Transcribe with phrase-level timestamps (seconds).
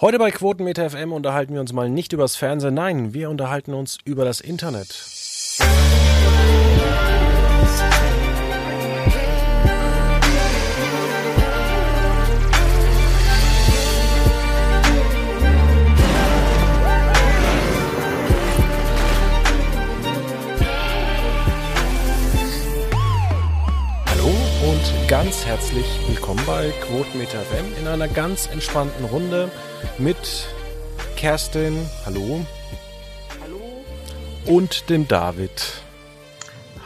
[0.00, 3.98] Heute bei Quotenmeter FM unterhalten wir uns mal nicht übers Fernsehen, nein, wir unterhalten uns
[4.06, 4.88] über das Internet.
[25.10, 29.50] Ganz herzlich willkommen bei Quotenmeter FM in einer ganz entspannten Runde
[29.98, 30.46] mit
[31.16, 32.46] Kerstin, hallo.
[33.42, 33.60] Hallo.
[34.46, 35.82] Und dem David.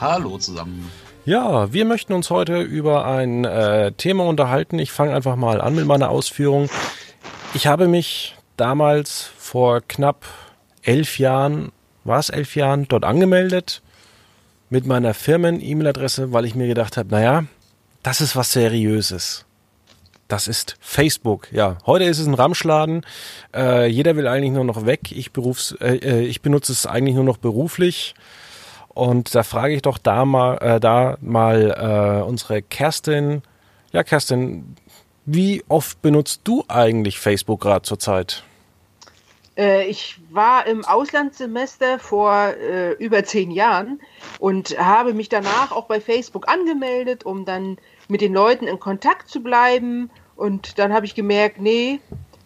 [0.01, 0.91] Hallo zusammen.
[1.27, 4.79] Ja, wir möchten uns heute über ein äh, Thema unterhalten.
[4.79, 6.71] Ich fange einfach mal an mit meiner Ausführung.
[7.53, 10.25] Ich habe mich damals vor knapp
[10.83, 11.73] elf Jahren,
[12.05, 13.83] war es elf Jahren, dort angemeldet
[14.71, 17.45] mit meiner Firmen-E-Mail-Adresse, weil ich mir gedacht habe, naja,
[18.05, 19.47] das ist was Seriöses.
[20.29, 21.53] Das ist Facebook.
[21.53, 23.05] Ja, heute ist es ein Ramschladen.
[23.55, 25.11] Äh, jeder will eigentlich nur noch weg.
[25.11, 28.15] Ich, berufs, äh, äh, ich benutze es eigentlich nur noch beruflich.
[28.89, 33.43] Und da frage ich doch da mal, äh, da mal äh, unsere Kerstin.
[33.93, 34.77] Ja, Kerstin,
[35.25, 38.45] wie oft benutzt du eigentlich Facebook gerade zurzeit?
[39.57, 44.01] Äh, ich war im Auslandssemester vor äh, über zehn Jahren
[44.39, 49.29] und habe mich danach auch bei Facebook angemeldet, um dann mit den Leuten in Kontakt
[49.29, 50.11] zu bleiben.
[50.37, 52.01] Und dann habe ich gemerkt, nee,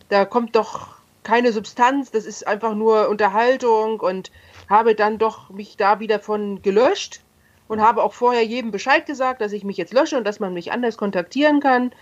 [0.09, 4.31] da kommt doch keine Substanz, das ist einfach nur Unterhaltung und
[4.69, 7.21] habe dann doch mich da wieder von gelöscht
[7.69, 10.55] und habe auch vorher jedem Bescheid gesagt, dass ich mich jetzt lösche und dass man
[10.55, 11.93] mich anders kontaktieren kann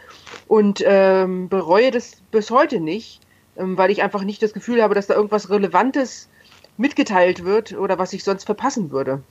[0.46, 3.20] und ähm, bereue das bis heute nicht,
[3.56, 6.28] ähm, weil ich einfach nicht das Gefühl habe, dass da irgendwas Relevantes
[6.76, 9.22] mitgeteilt wird oder was ich sonst verpassen würde.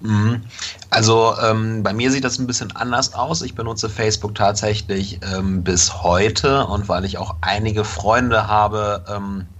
[0.00, 0.44] Mhm.
[0.88, 3.42] Also ähm, bei mir sieht das ein bisschen anders aus.
[3.42, 9.46] Ich benutze Facebook tatsächlich ähm, bis heute und weil ich auch einige Freunde habe, ähm,
[9.50, 9.59] äh,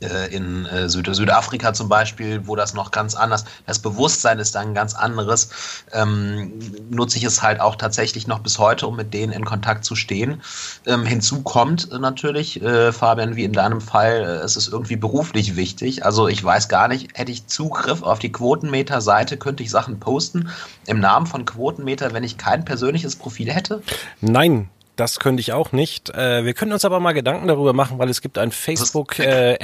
[0.00, 4.74] in äh, Süd Südafrika zum Beispiel, wo das noch ganz anders, das Bewusstsein ist dann
[4.74, 5.50] ganz anderes,
[5.92, 6.52] ähm,
[6.90, 9.94] nutze ich es halt auch tatsächlich noch bis heute, um mit denen in Kontakt zu
[9.94, 10.42] stehen.
[10.86, 15.56] Ähm, hinzu kommt natürlich, äh, Fabian, wie in deinem Fall, äh, es ist irgendwie beruflich
[15.56, 16.04] wichtig.
[16.04, 20.50] Also ich weiß gar nicht, hätte ich Zugriff auf die Quotenmeter-Seite, könnte ich Sachen posten
[20.86, 23.82] im Namen von Quotenmeter, wenn ich kein persönliches Profil hätte?
[24.20, 26.10] Nein, das könnte ich auch nicht.
[26.10, 29.56] Äh, wir können uns aber mal Gedanken darüber machen, weil es gibt ein Facebook äh,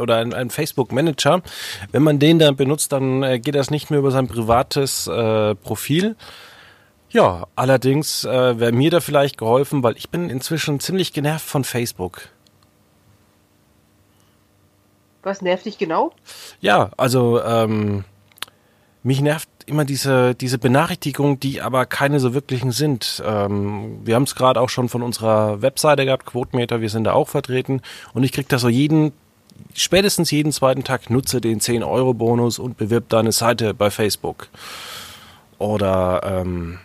[0.00, 1.42] oder ein, ein Facebook Manager.
[1.92, 5.54] Wenn man den dann benutzt, dann äh, geht das nicht mehr über sein privates äh,
[5.54, 6.16] Profil.
[7.10, 11.62] Ja, allerdings äh, wäre mir da vielleicht geholfen, weil ich bin inzwischen ziemlich genervt von
[11.62, 12.28] Facebook.
[15.22, 16.12] Was nervt dich genau?
[16.60, 18.04] Ja, also ähm,
[19.02, 23.22] mich nervt immer diese, diese Benachrichtigungen, die aber keine so wirklichen sind.
[23.26, 27.12] Ähm, wir haben es gerade auch schon von unserer Webseite gehabt, Quotemeter, wir sind da
[27.12, 27.82] auch vertreten
[28.14, 29.12] und ich krieg da so jeden,
[29.74, 34.48] spätestens jeden zweiten Tag nutze den 10-Euro-Bonus und bewirb deine Seite bei Facebook.
[35.58, 36.78] Oder ähm,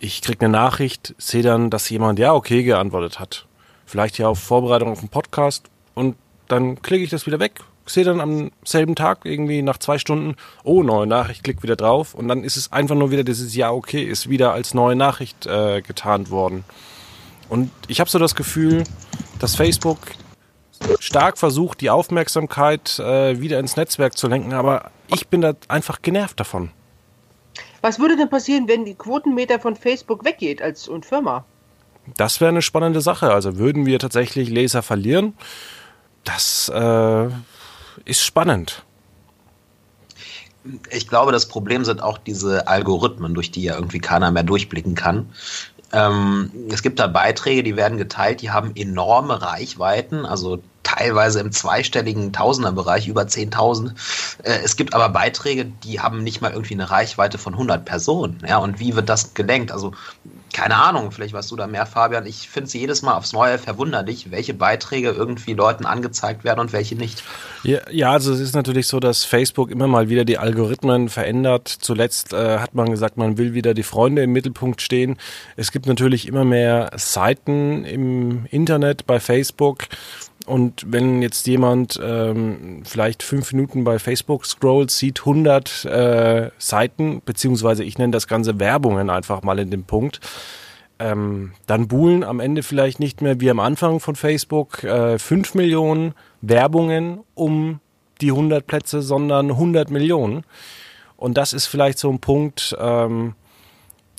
[0.00, 3.46] ich krieg eine Nachricht, sehe dann, dass jemand ja okay geantwortet hat.
[3.86, 8.04] Vielleicht ja auf Vorbereitung auf einen Podcast und dann klicke ich das wieder weg, sehe
[8.04, 12.28] dann am selben Tag irgendwie nach zwei Stunden, oh, neue Nachricht, klick wieder drauf und
[12.28, 15.82] dann ist es einfach nur wieder dieses Ja, okay, ist wieder als neue Nachricht äh,
[15.82, 16.64] getarnt worden.
[17.48, 18.84] Und ich habe so das Gefühl,
[19.38, 19.98] dass Facebook
[21.00, 26.02] stark versucht, die Aufmerksamkeit äh, wieder ins Netzwerk zu lenken, aber ich bin da einfach
[26.02, 26.70] genervt davon.
[27.80, 31.44] Was würde denn passieren, wenn die Quotenmeter von Facebook weggeht als und Firma?
[32.16, 33.32] Das wäre eine spannende Sache.
[33.32, 35.34] Also würden wir tatsächlich Leser verlieren?
[36.24, 37.28] Das äh,
[38.04, 38.82] ist spannend.
[40.90, 44.94] Ich glaube, das Problem sind auch diese Algorithmen, durch die ja irgendwie keiner mehr durchblicken
[44.94, 45.30] kann.
[45.92, 51.52] Ähm, es gibt da Beiträge, die werden geteilt, die haben enorme Reichweiten, also teilweise im
[51.52, 53.92] zweistelligen Tausenderbereich, über 10.000.
[54.42, 58.42] Äh, es gibt aber Beiträge, die haben nicht mal irgendwie eine Reichweite von 100 Personen.
[58.46, 59.72] Ja, und wie wird das gelenkt?
[59.72, 59.92] Also
[60.52, 62.26] keine Ahnung, vielleicht weißt du da mehr, Fabian.
[62.26, 66.72] Ich finde es jedes Mal aufs Neue verwunderlich, welche Beiträge irgendwie Leuten angezeigt werden und
[66.72, 67.22] welche nicht.
[67.62, 71.68] Ja, ja also es ist natürlich so, dass Facebook immer mal wieder die Algorithmen verändert.
[71.68, 75.16] Zuletzt äh, hat man gesagt, man will wieder die Freunde im Mittelpunkt stehen.
[75.56, 79.84] Es gibt natürlich immer mehr Seiten im Internet bei Facebook.
[80.48, 87.20] Und wenn jetzt jemand ähm, vielleicht fünf Minuten bei Facebook scrollt, sieht 100 äh, Seiten,
[87.22, 90.20] beziehungsweise ich nenne das Ganze Werbungen einfach mal in dem Punkt,
[90.98, 95.54] ähm, dann buhlen am Ende vielleicht nicht mehr wie am Anfang von Facebook äh, 5
[95.54, 97.80] Millionen Werbungen um
[98.22, 100.44] die 100 Plätze, sondern 100 Millionen.
[101.18, 103.34] Und das ist vielleicht so ein Punkt, ähm,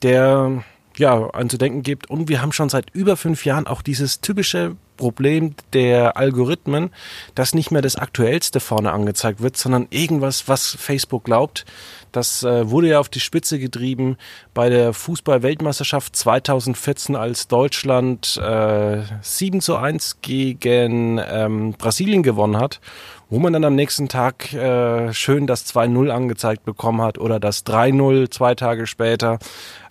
[0.03, 0.63] der
[0.95, 2.07] ja anzudenken gibt.
[2.07, 6.91] Und wir haben schon seit über fünf Jahren auch dieses typische Problem der Algorithmen,
[7.33, 11.65] dass nicht mehr das Aktuellste vorne angezeigt wird, sondern irgendwas, was Facebook glaubt.
[12.11, 14.17] Das äh, wurde ja auf die Spitze getrieben
[14.53, 22.81] bei der Fußball-Weltmeisterschaft 2014, als Deutschland äh, 7 zu 1 gegen ähm, Brasilien gewonnen hat,
[23.29, 27.65] wo man dann am nächsten Tag äh, schön das 2-0 angezeigt bekommen hat oder das
[27.65, 29.39] 3-0 zwei Tage später.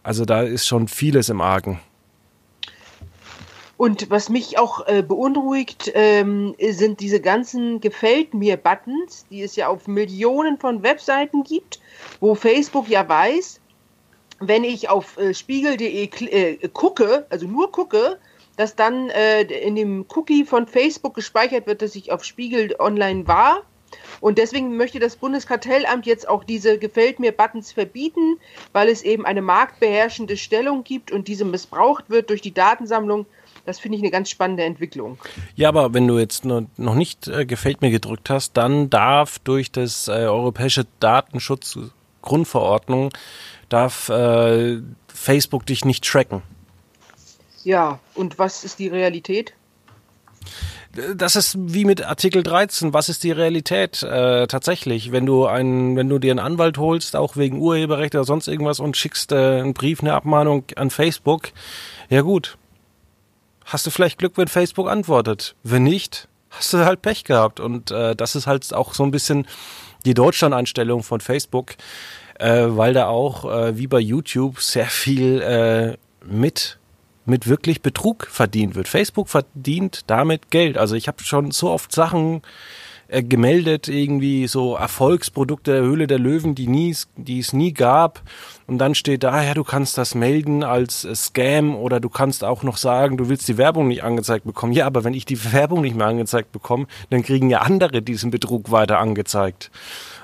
[0.02, 1.80] Also da ist schon vieles im Argen.
[3.78, 9.54] Und was mich auch äh, beunruhigt, ähm, sind diese ganzen Gefällt mir Buttons, die es
[9.54, 11.78] ja auf Millionen von Webseiten gibt,
[12.18, 13.60] wo Facebook ja weiß,
[14.40, 18.18] wenn ich auf äh, spiegel.de äh, gucke, also nur gucke,
[18.56, 23.28] dass dann äh, in dem Cookie von Facebook gespeichert wird, dass ich auf Spiegel online
[23.28, 23.62] war.
[24.20, 28.40] Und deswegen möchte das Bundeskartellamt jetzt auch diese Gefällt mir Buttons verbieten,
[28.72, 33.26] weil es eben eine marktbeherrschende Stellung gibt und diese missbraucht wird durch die Datensammlung
[33.68, 35.18] das finde ich eine ganz spannende Entwicklung.
[35.54, 39.70] Ja, aber wenn du jetzt noch nicht äh, gefällt mir gedrückt hast, dann darf durch
[39.70, 43.10] das äh, europäische Datenschutzgrundverordnung
[43.68, 44.78] darf äh,
[45.08, 46.40] Facebook dich nicht tracken.
[47.62, 49.52] Ja, und was ist die Realität?
[51.14, 52.94] das ist wie mit Artikel 13.
[52.94, 55.12] Was ist die Realität äh, tatsächlich?
[55.12, 58.80] Wenn du einen, wenn du dir einen Anwalt holst, auch wegen Urheberrecht oder sonst irgendwas
[58.80, 61.50] und schickst äh, einen Brief, eine Abmahnung an Facebook,
[62.08, 62.56] ja gut,
[63.68, 65.54] hast du vielleicht Glück, wenn Facebook antwortet.
[65.62, 67.60] Wenn nicht, hast du halt Pech gehabt.
[67.60, 69.46] Und äh, das ist halt auch so ein bisschen
[70.04, 71.74] die Deutschland-Einstellung von Facebook,
[72.38, 76.78] äh, weil da auch, äh, wie bei YouTube, sehr viel äh, mit
[77.24, 78.88] mit wirklich Betrug verdient wird.
[78.88, 80.78] Facebook verdient damit Geld.
[80.78, 82.40] Also ich habe schon so oft Sachen
[83.08, 88.22] äh, gemeldet, irgendwie so Erfolgsprodukte der Höhle der Löwen, die nie, die es nie gab.
[88.68, 92.44] Und dann steht da, ja, du kannst das melden als äh, Scam oder du kannst
[92.44, 94.74] auch noch sagen, du willst die Werbung nicht angezeigt bekommen.
[94.74, 98.30] Ja, aber wenn ich die Werbung nicht mehr angezeigt bekomme, dann kriegen ja andere diesen
[98.30, 99.70] Betrug weiter angezeigt.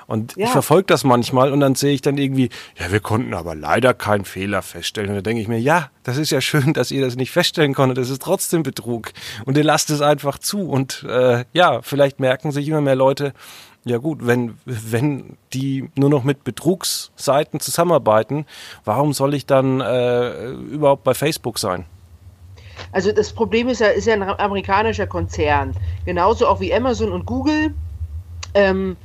[0.05, 0.45] Und ja.
[0.45, 3.95] ich verfolge das manchmal und dann sehe ich dann irgendwie, ja, wir konnten aber leider
[3.95, 5.09] keinen Fehler feststellen.
[5.09, 7.73] Und da denke ich mir, ja, das ist ja schön, dass ihr das nicht feststellen
[7.73, 7.97] konntet.
[7.97, 9.11] Das ist trotzdem Betrug.
[9.45, 10.69] Und ihr lasst es einfach zu.
[10.69, 13.33] Und äh, ja, vielleicht merken sich immer mehr Leute,
[13.85, 18.45] ja gut, wenn, wenn die nur noch mit Betrugsseiten zusammenarbeiten,
[18.83, 21.85] warum soll ich dann äh, überhaupt bei Facebook sein?
[22.91, 25.75] Also das Problem ist ja, ist ja ein amerikanischer Konzern.
[26.03, 27.73] Genauso auch wie Amazon und Google.
[28.53, 28.97] Ähm,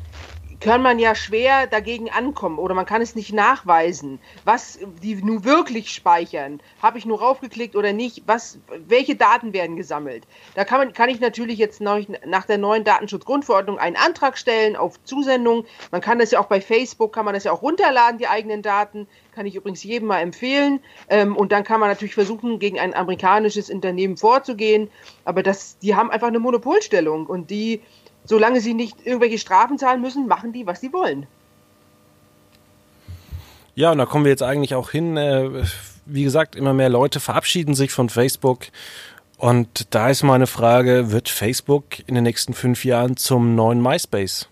[0.61, 5.45] kann man ja schwer dagegen ankommen oder man kann es nicht nachweisen, was die nun
[5.45, 6.61] wirklich speichern.
[6.83, 8.23] Habe ich nur raufgeklickt oder nicht?
[8.27, 10.25] Was, welche Daten werden gesammelt?
[10.55, 15.03] Da kann, man, kann ich natürlich jetzt nach, der neuen Datenschutzgrundverordnung einen Antrag stellen auf
[15.05, 15.65] Zusendung.
[15.91, 18.61] Man kann das ja auch bei Facebook, kann man das ja auch runterladen, die eigenen
[18.61, 19.09] Daten.
[19.35, 20.81] Kann ich übrigens jedem mal empfehlen.
[21.09, 24.91] Ähm, und dann kann man natürlich versuchen, gegen ein amerikanisches Unternehmen vorzugehen.
[25.25, 27.81] Aber das, die haben einfach eine Monopolstellung und die
[28.31, 31.27] solange sie nicht irgendwelche Strafen zahlen müssen, machen die, was sie wollen.
[33.75, 35.17] Ja, und da kommen wir jetzt eigentlich auch hin.
[35.17, 35.65] Äh,
[36.07, 38.67] wie gesagt, immer mehr Leute verabschieden sich von Facebook.
[39.37, 44.50] Und da ist meine Frage, wird Facebook in den nächsten fünf Jahren zum neuen MySpace?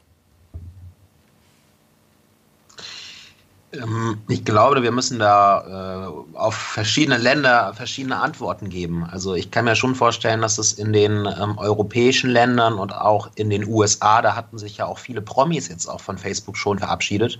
[4.29, 9.05] Ich glaube, wir müssen da äh, auf verschiedene Länder verschiedene Antworten geben.
[9.05, 13.29] Also ich kann mir schon vorstellen, dass es in den ähm, europäischen Ländern und auch
[13.35, 16.79] in den USA, da hatten sich ja auch viele Promis jetzt auch von Facebook schon
[16.79, 17.39] verabschiedet,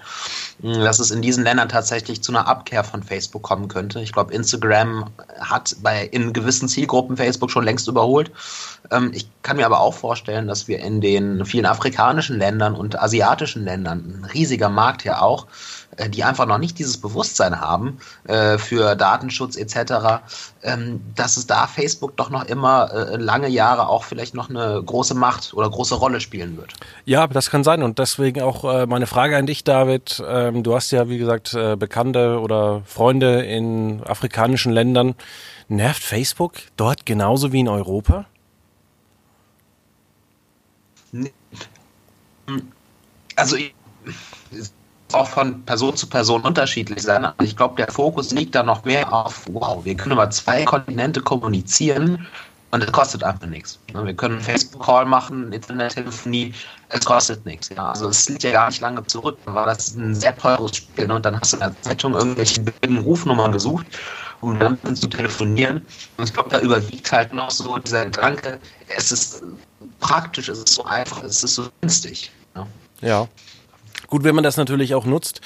[0.61, 4.01] hm, dass es in diesen Ländern tatsächlich zu einer Abkehr von Facebook kommen könnte.
[4.01, 5.07] Ich glaube, Instagram
[5.41, 8.31] hat bei in gewissen Zielgruppen Facebook schon längst überholt.
[8.91, 13.01] Ähm, ich kann mir aber auch vorstellen, dass wir in den vielen afrikanischen Ländern und
[13.01, 15.47] asiatischen Ländern, ein riesiger Markt ja auch,
[16.07, 20.23] die einfach noch nicht dieses Bewusstsein haben äh, für Datenschutz etc.,
[20.63, 24.83] ähm, dass es da Facebook doch noch immer äh, lange Jahre auch vielleicht noch eine
[24.85, 26.75] große Macht oder große Rolle spielen wird.
[27.05, 30.23] Ja, das kann sein und deswegen auch äh, meine Frage an dich, David.
[30.27, 35.15] Ähm, du hast ja, wie gesagt, äh, Bekannte oder Freunde in afrikanischen Ländern.
[35.69, 38.27] Nervt Facebook dort genauso wie in Europa?
[43.37, 43.75] Also ich,
[45.13, 47.25] auch von Person zu Person unterschiedlich sein.
[47.25, 50.65] Also ich glaube, der Fokus liegt da noch mehr auf, wow, wir können über zwei
[50.65, 52.27] Kontinente kommunizieren
[52.71, 53.79] und es kostet einfach nichts.
[53.95, 56.53] Ne, wir können Facebook-Call machen, Internettelefonie,
[56.91, 57.71] es kostet nichts.
[57.71, 57.91] Ja.
[57.91, 59.39] Also es liegt ja gar nicht lange zurück.
[59.47, 61.07] Da war das ein sehr teures Spiel.
[61.07, 61.15] Ne?
[61.15, 62.63] Und dann hast du in der Zeitung irgendwelche
[63.01, 63.87] Rufnummern gesucht,
[64.43, 65.87] um dann zu telefonieren.
[66.19, 69.43] Und ich glaube, da überwiegt halt noch so dieser Gedanke, es ist
[70.01, 72.31] praktisch, es ist so einfach, es ist so günstig.
[72.55, 72.67] Ja.
[73.01, 73.29] ja.
[74.09, 75.41] Gut, wenn man das natürlich auch nutzt.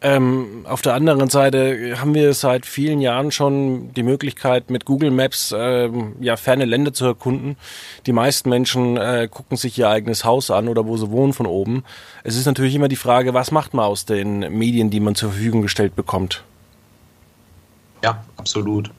[0.00, 5.10] Ähm, auf der anderen Seite haben wir seit vielen Jahren schon die Möglichkeit, mit Google
[5.10, 7.56] Maps ähm, ja ferne Länder zu erkunden.
[8.06, 11.46] Die meisten Menschen äh, gucken sich ihr eigenes Haus an oder wo sie wohnen von
[11.46, 11.84] oben.
[12.22, 15.30] Es ist natürlich immer die Frage, was macht man aus den Medien, die man zur
[15.30, 16.44] Verfügung gestellt bekommt?
[18.02, 18.90] Ja, absolut.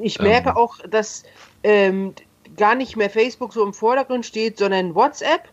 [0.00, 0.56] Ich merke ähm.
[0.56, 1.24] auch, dass
[1.64, 2.14] ähm,
[2.56, 5.48] gar nicht mehr Facebook so im Vordergrund steht, sondern WhatsApp.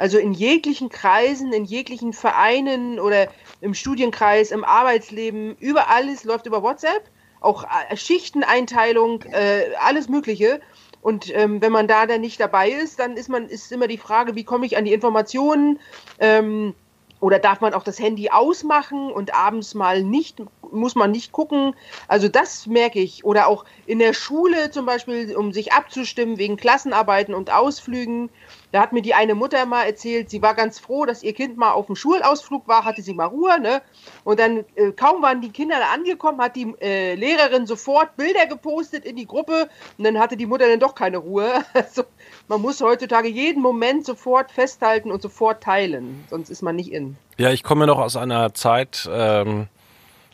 [0.00, 3.28] Also in jeglichen Kreisen, in jeglichen Vereinen oder
[3.60, 7.02] im Studienkreis, im Arbeitsleben, über alles läuft über WhatsApp.
[7.42, 10.62] Auch äh, Schichteneinteilung, äh, alles Mögliche.
[11.02, 13.98] Und ähm, wenn man da dann nicht dabei ist, dann ist man ist immer die
[13.98, 15.78] Frage, wie komme ich an die Informationen?
[16.18, 16.74] Ähm,
[17.20, 21.74] oder darf man auch das Handy ausmachen und abends mal nicht, muss man nicht gucken?
[22.08, 23.24] Also das merke ich.
[23.24, 28.30] Oder auch in der Schule zum Beispiel, um sich abzustimmen wegen Klassenarbeiten und Ausflügen.
[28.72, 31.56] Da hat mir die eine Mutter mal erzählt, sie war ganz froh, dass ihr Kind
[31.56, 33.82] mal auf dem Schulausflug war, hatte sie mal Ruhe, ne?
[34.24, 38.46] Und dann äh, kaum waren die Kinder da angekommen, hat die äh, Lehrerin sofort Bilder
[38.46, 41.64] gepostet in die Gruppe und dann hatte die Mutter dann doch keine Ruhe.
[41.74, 42.04] Also
[42.50, 47.16] man muss heutzutage jeden Moment sofort festhalten und sofort teilen, sonst ist man nicht in.
[47.38, 49.68] Ja, ich komme noch aus einer Zeit, ähm,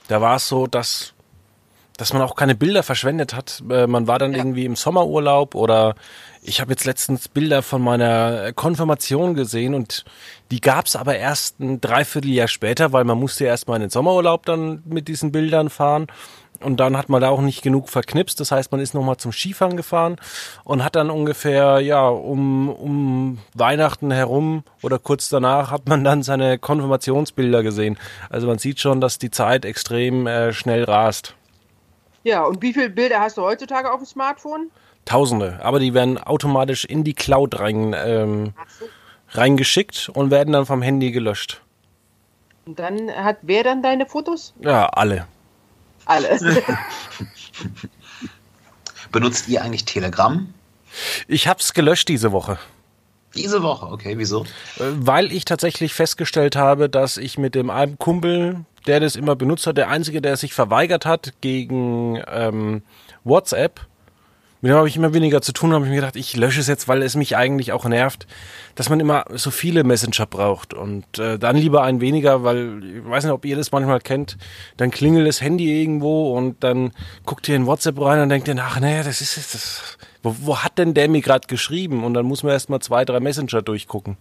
[0.09, 1.13] da war es so, dass
[1.97, 3.62] dass man auch keine Bilder verschwendet hat.
[3.71, 4.38] Äh, man war dann ja.
[4.38, 5.95] irgendwie im Sommerurlaub oder
[6.43, 10.05] ich habe jetzt letztens Bilder von meiner Konfirmation gesehen und
[10.50, 14.47] die gab's aber erst ein Dreivierteljahr später, weil man musste ja erstmal in den Sommerurlaub
[14.47, 16.07] dann mit diesen Bildern fahren.
[16.61, 18.41] Und dann hat man da auch nicht genug verknipst.
[18.41, 20.17] Das heißt, man ist nochmal zum Skifahren gefahren
[20.65, 26.23] und hat dann ungefähr, ja, um, um Weihnachten herum oder kurz danach hat man dann
[26.23, 27.99] seine Konfirmationsbilder gesehen.
[28.31, 31.35] Also man sieht schon, dass die Zeit extrem äh, schnell rast.
[32.26, 34.73] Ja, und wie viele Bilder hast du heutzutage auf dem Smartphone?
[35.04, 38.87] Tausende, aber die werden automatisch in die Cloud rein, ähm, so.
[39.38, 41.62] reingeschickt und werden dann vom Handy gelöscht.
[42.64, 44.54] Und dann hat wer dann deine Fotos?
[44.59, 45.28] Ja, alle.
[46.04, 46.37] Alle.
[49.12, 50.52] Benutzt ihr eigentlich Telegram?
[51.28, 52.59] Ich hab's gelöscht diese Woche.
[53.37, 54.42] Diese Woche, okay, wieso?
[54.80, 59.37] Äh, weil ich tatsächlich festgestellt habe, dass ich mit dem einen Kumpel, der das immer
[59.37, 62.83] benutzt hat, der einzige, der sich verweigert hat gegen ähm,
[63.25, 63.81] WhatsApp,
[64.62, 66.66] mit dem habe ich immer weniger zu tun, habe ich mir gedacht, ich lösche es
[66.66, 68.26] jetzt, weil es mich eigentlich auch nervt,
[68.75, 73.09] dass man immer so viele Messenger braucht und äh, dann lieber ein weniger, weil ich
[73.09, 74.38] weiß nicht, ob ihr das manchmal kennt,
[74.76, 76.93] dann klingelt das Handy irgendwo und dann
[77.26, 80.59] guckt ihr in WhatsApp rein und denkt ihr, ach nee, das ist das, wo, wo
[80.59, 82.02] hat denn der mir gerade geschrieben?
[82.02, 84.16] Und dann muss man erstmal zwei, drei Messenger durchgucken.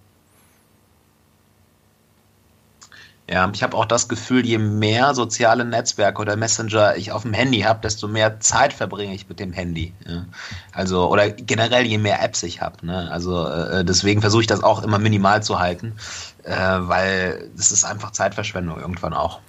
[3.29, 7.33] Ja, ich habe auch das Gefühl, je mehr soziale Netzwerke oder Messenger ich auf dem
[7.33, 9.93] Handy habe, desto mehr Zeit verbringe ich mit dem Handy.
[10.07, 10.25] Ja.
[10.71, 12.85] Also, oder generell, je mehr Apps ich habe.
[12.85, 13.09] Ne?
[13.11, 15.95] Also äh, deswegen versuche ich das auch immer minimal zu halten,
[16.43, 19.39] äh, weil es ist einfach Zeitverschwendung irgendwann auch.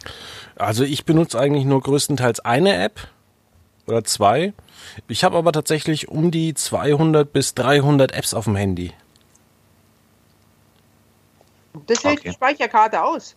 [0.57, 3.09] Also ich benutze eigentlich nur größtenteils eine App
[3.87, 4.55] oder zwei.
[5.07, 8.95] Ich habe aber tatsächlich um die 200 bis 300 Apps auf dem Handy.
[11.87, 12.29] Das hält okay.
[12.29, 13.35] die Speicherkarte aus.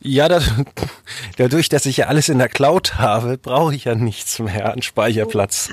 [0.00, 0.50] Ja, das,
[1.36, 4.82] dadurch, dass ich ja alles in der Cloud habe, brauche ich ja nichts mehr an
[4.82, 5.70] Speicherplatz.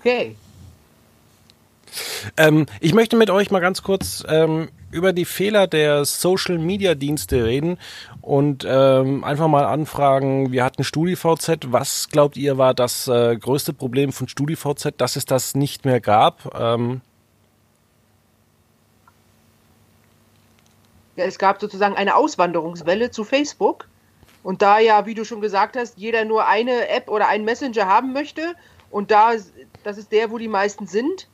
[0.00, 0.36] Okay.
[2.36, 6.94] Ähm, ich möchte mit euch mal ganz kurz ähm, über die Fehler der Social Media
[6.94, 7.78] Dienste reden
[8.20, 13.72] und ähm, einfach mal anfragen, wir hatten StudiVZ, was glaubt ihr war das äh, größte
[13.72, 16.54] Problem von StudiVZ, dass es das nicht mehr gab?
[16.58, 17.00] Ähm,
[21.16, 23.88] es gab sozusagen eine Auswanderungswelle zu Facebook.
[24.42, 27.86] Und da ja, wie du schon gesagt hast, jeder nur eine App oder einen Messenger
[27.86, 28.54] haben möchte
[28.90, 29.32] und da,
[29.82, 31.28] das ist der, wo die meisten sind,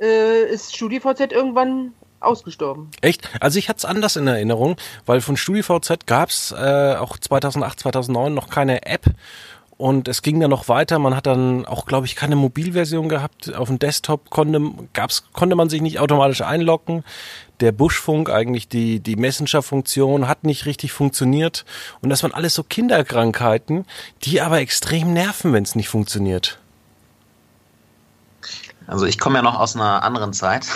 [0.00, 2.90] äh, ist StudiVZ irgendwann ausgestorben.
[3.02, 3.30] Echt?
[3.40, 7.80] Also ich hatte es anders in Erinnerung, weil von StudiVZ gab es äh, auch 2008,
[7.80, 9.04] 2009 noch keine App
[9.78, 10.98] und es ging dann noch weiter.
[10.98, 13.54] Man hat dann auch, glaube ich, keine Mobilversion gehabt.
[13.54, 14.60] Auf dem Desktop konnte,
[14.94, 17.04] gab's, konnte man sich nicht automatisch einloggen.
[17.60, 21.64] Der Buschfunk, eigentlich die, die Messenger-Funktion, hat nicht richtig funktioniert.
[22.02, 23.86] Und das waren alles so Kinderkrankheiten,
[24.22, 26.58] die aber extrem nerven, wenn es nicht funktioniert.
[28.86, 30.66] Also ich komme ja noch aus einer anderen Zeit.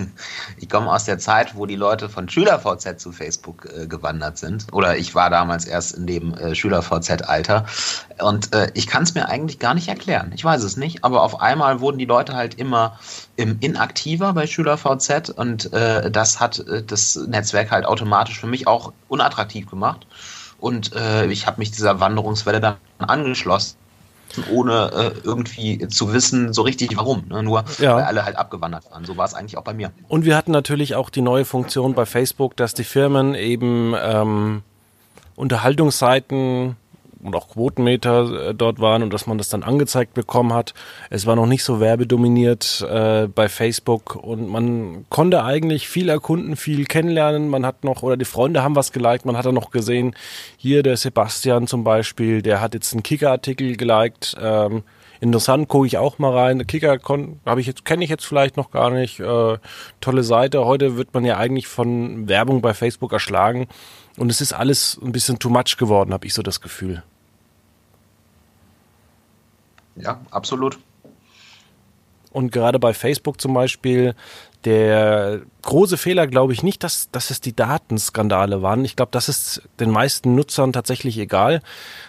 [0.58, 4.66] ich komme aus der Zeit, wo die Leute von SchülerVZ zu Facebook äh, gewandert sind.
[4.72, 7.64] Oder ich war damals erst in dem äh, SchülerVZ-Alter.
[8.20, 10.32] Und äh, ich kann es mir eigentlich gar nicht erklären.
[10.34, 11.04] Ich weiß es nicht.
[11.04, 15.30] Aber auf einmal wurden die Leute halt immer im inaktiver bei SchülerVZ.
[15.30, 20.06] Und äh, das hat äh, das Netzwerk halt automatisch für mich auch unattraktiv gemacht.
[20.58, 23.76] Und äh, ich habe mich dieser Wanderungswelle dann angeschlossen
[24.50, 27.24] ohne äh, irgendwie zu wissen, so richtig warum.
[27.28, 27.42] Ne?
[27.42, 27.96] Nur ja.
[27.96, 29.04] weil alle halt abgewandert waren.
[29.04, 29.92] So war es eigentlich auch bei mir.
[30.08, 34.62] Und wir hatten natürlich auch die neue Funktion bei Facebook, dass die Firmen eben ähm,
[35.36, 36.76] Unterhaltungsseiten
[37.24, 40.74] und auch Quotenmeter äh, dort waren und dass man das dann angezeigt bekommen hat.
[41.10, 46.56] Es war noch nicht so werbedominiert äh, bei Facebook und man konnte eigentlich viel erkunden,
[46.56, 47.48] viel kennenlernen.
[47.48, 50.14] Man hat noch, oder die Freunde haben was geliked, man hat dann noch gesehen,
[50.56, 54.36] hier der Sebastian zum Beispiel, der hat jetzt einen Kicker-Artikel geliked.
[54.40, 54.82] Ähm,
[55.20, 56.66] interessant, gucke ich auch mal rein.
[56.66, 56.98] Kicker
[57.46, 59.20] habe ich jetzt kenne ich jetzt vielleicht noch gar nicht.
[59.20, 59.56] Äh,
[60.00, 60.66] tolle Seite.
[60.66, 63.66] Heute wird man ja eigentlich von Werbung bei Facebook erschlagen
[64.16, 67.02] und es ist alles ein bisschen too much geworden, habe ich so das Gefühl.
[69.96, 70.78] Ja, absolut.
[72.32, 74.14] Und gerade bei Facebook zum Beispiel,
[74.64, 78.84] der große Fehler glaube ich nicht, dass, dass es die Datenskandale waren.
[78.84, 81.62] Ich glaube, das ist den meisten Nutzern tatsächlich egal,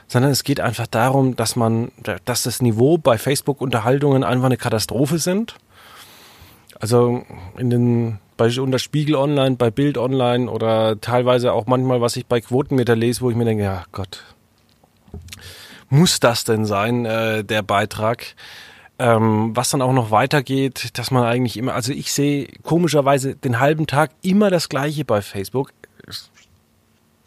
[0.08, 1.92] sondern es geht einfach darum, dass man,
[2.25, 5.56] dass das Niveau bei Facebook-Unterhaltungen einfach eine Katastrophe sind.
[6.80, 7.24] Also
[7.58, 12.25] in den bei unter Spiegel Online, bei Bild Online oder teilweise auch manchmal, was ich
[12.25, 14.24] bei Quotenmeter lese, wo ich mir denke, ja Gott,
[15.89, 18.36] muss das denn sein, äh, der Beitrag?
[18.98, 23.60] Ähm, was dann auch noch weitergeht, dass man eigentlich immer, also ich sehe komischerweise den
[23.60, 25.74] halben Tag immer das Gleiche bei Facebook.
[26.08, 26.30] Es,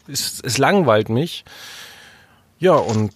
[0.07, 1.45] es, es langweilt mich.
[2.57, 3.13] Ja, und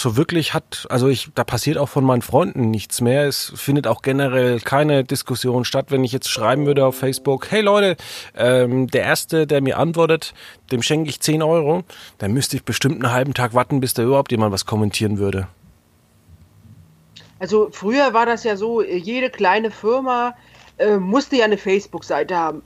[0.00, 3.26] so wirklich hat, also ich, da passiert auch von meinen Freunden nichts mehr.
[3.26, 7.60] Es findet auch generell keine Diskussion statt, wenn ich jetzt schreiben würde auf Facebook, hey
[7.60, 7.96] Leute,
[8.36, 10.34] ähm, der Erste, der mir antwortet,
[10.72, 11.84] dem schenke ich 10 Euro,
[12.18, 15.48] dann müsste ich bestimmt einen halben Tag warten, bis da überhaupt jemand was kommentieren würde.
[17.38, 20.34] Also früher war das ja so, jede kleine Firma
[20.80, 22.62] äh, musste ja eine Facebook-Seite haben.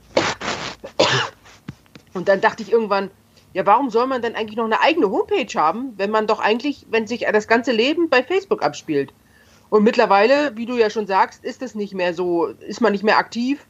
[2.13, 3.11] Und dann dachte ich irgendwann,
[3.55, 6.85] ja, warum soll man denn eigentlich noch eine eigene Homepage haben, wenn man doch eigentlich,
[6.89, 9.13] wenn sich das ganze Leben bei Facebook abspielt?
[9.69, 13.05] Und mittlerweile, wie du ja schon sagst, ist es nicht mehr so, ist man nicht
[13.05, 13.65] mehr aktiv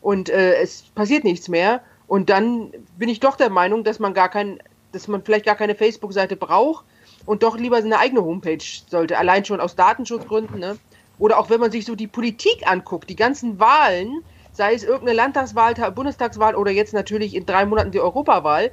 [0.00, 1.82] und äh, es passiert nichts mehr.
[2.08, 4.58] Und dann bin ich doch der Meinung, dass man gar kein,
[4.90, 6.84] dass man vielleicht gar keine Facebook-Seite braucht
[7.24, 10.78] und doch lieber eine eigene Homepage sollte, allein schon aus Datenschutzgründen, ne?
[11.20, 15.16] Oder auch wenn man sich so die Politik anguckt, die ganzen Wahlen, sei es irgendeine
[15.16, 18.72] Landtagswahl, Bundestagswahl oder jetzt natürlich in drei Monaten die Europawahl,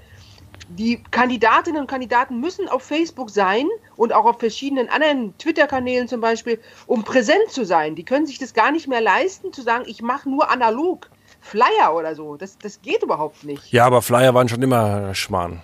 [0.70, 6.22] die Kandidatinnen und Kandidaten müssen auf Facebook sein und auch auf verschiedenen anderen Twitter-Kanälen zum
[6.22, 7.96] Beispiel, um präsent zu sein.
[7.96, 11.10] Die können sich das gar nicht mehr leisten, zu sagen, ich mache nur analog.
[11.42, 12.38] Flyer oder so.
[12.38, 13.72] Das, das geht überhaupt nicht.
[13.72, 15.62] Ja, aber Flyer waren schon immer Schmarrn.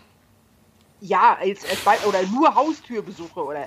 [1.00, 3.66] Ja, als, als oder nur Haustürbesuche oder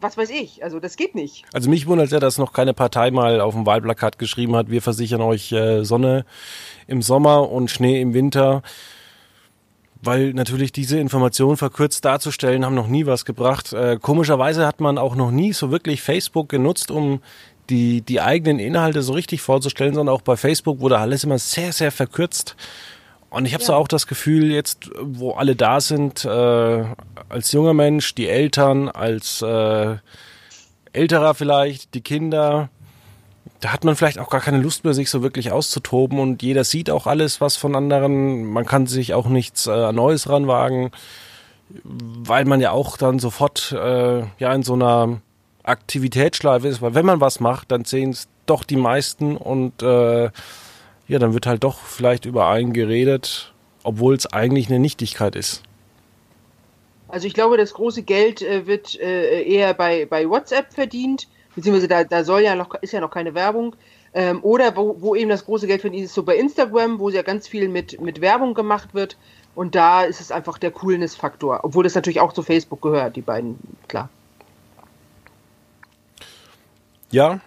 [0.00, 0.62] was weiß ich.
[0.62, 1.44] Also das geht nicht.
[1.52, 4.82] Also mich wundert ja, dass noch keine Partei mal auf dem Wahlplakat geschrieben hat, wir
[4.82, 6.24] versichern euch äh, Sonne
[6.86, 8.62] im Sommer und Schnee im Winter
[10.04, 13.72] weil natürlich diese Informationen verkürzt darzustellen, haben noch nie was gebracht.
[13.72, 17.20] Äh, komischerweise hat man auch noch nie so wirklich Facebook genutzt, um
[17.70, 21.72] die, die eigenen Inhalte so richtig vorzustellen, sondern auch bei Facebook wurde alles immer sehr,
[21.72, 22.56] sehr verkürzt.
[23.30, 23.68] Und ich habe ja.
[23.68, 26.84] so auch das Gefühl, jetzt, wo alle da sind, äh,
[27.28, 29.96] als junger Mensch, die Eltern, als äh,
[30.92, 32.68] älterer vielleicht, die Kinder,
[33.64, 36.64] da hat man vielleicht auch gar keine Lust mehr, sich so wirklich auszutoben und jeder
[36.64, 38.44] sieht auch alles, was von anderen.
[38.44, 40.90] Man kann sich auch nichts äh, Neues ranwagen,
[41.82, 45.22] weil man ja auch dann sofort äh, ja in so einer
[45.62, 50.24] Aktivitätsschleife ist, weil wenn man was macht, dann sehen es doch die meisten und äh,
[50.24, 55.62] ja, dann wird halt doch vielleicht über einen geredet, obwohl es eigentlich eine Nichtigkeit ist.
[57.08, 61.88] Also ich glaube, das große Geld äh, wird äh, eher bei, bei WhatsApp verdient beziehungsweise
[61.88, 63.76] da, da soll ja noch, ist ja noch keine Werbung.
[64.16, 67.22] Ähm, oder wo, wo eben das große Geld verdient ist, so bei Instagram, wo ja
[67.22, 69.16] ganz viel mit, mit Werbung gemacht wird.
[69.54, 71.60] Und da ist es einfach der Coolness-Faktor.
[71.62, 74.08] Obwohl das natürlich auch zu Facebook gehört, die beiden, klar.
[77.10, 77.40] Ja.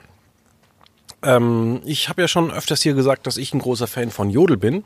[1.24, 4.58] Ähm, ich habe ja schon öfters hier gesagt, dass ich ein großer Fan von Jodel
[4.58, 4.84] bin.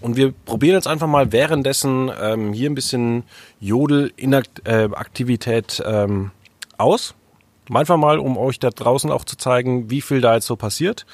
[0.00, 3.24] Und wir probieren jetzt einfach mal währenddessen ähm, hier ein bisschen
[3.60, 6.30] Jodel-Aktivität äh, ähm,
[6.76, 7.14] aus.
[7.72, 11.06] Einfach mal, um euch da draußen auch zu zeigen, wie viel da jetzt so passiert.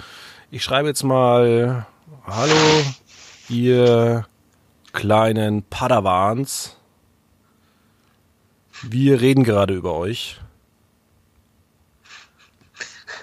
[0.51, 1.87] Ich schreibe jetzt mal,
[2.27, 2.55] hallo,
[3.49, 4.27] ihr
[4.93, 6.77] kleinen Padawans.
[8.83, 10.41] Wir reden gerade über euch.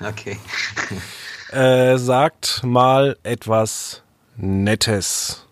[0.01, 0.39] Okay.
[1.51, 4.01] äh, sagt mal etwas
[4.37, 5.45] Nettes.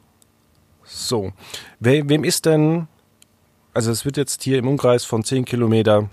[0.84, 1.34] So.
[1.80, 2.88] We wem ist denn,
[3.74, 6.10] also es wird jetzt hier im Umkreis von 10 Kilometer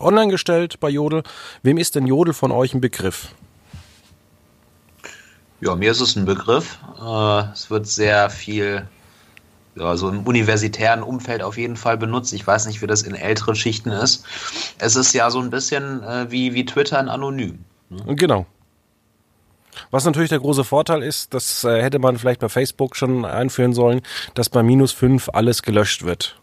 [0.00, 1.22] online gestellt bei Jodel.
[1.62, 3.28] Wem ist denn Jodel von euch ein Begriff?
[5.60, 6.78] Ja, mir ist es ein Begriff.
[7.00, 8.86] Äh, es wird sehr viel
[9.78, 12.32] also im universitären Umfeld auf jeden Fall benutzt.
[12.32, 14.24] Ich weiß nicht, wie das in älteren Schichten ist.
[14.78, 17.64] Es ist ja so ein bisschen äh, wie, wie Twitter in anonym.
[17.88, 18.14] Ne?
[18.14, 18.46] Genau.
[19.90, 23.72] Was natürlich der große Vorteil ist, das äh, hätte man vielleicht bei Facebook schon einführen
[23.72, 24.02] sollen,
[24.34, 26.38] dass bei minus 5 alles gelöscht wird.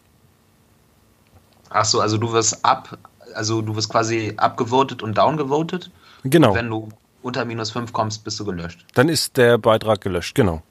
[1.70, 2.98] Ach so, also du wirst ab,
[3.34, 5.90] also du wirst quasi abgevotet und downgevotet.
[6.24, 6.50] Genau.
[6.50, 6.88] Und wenn du
[7.22, 8.84] unter minus 5 kommst, bist du gelöscht.
[8.94, 10.62] Dann ist der Beitrag gelöscht, genau.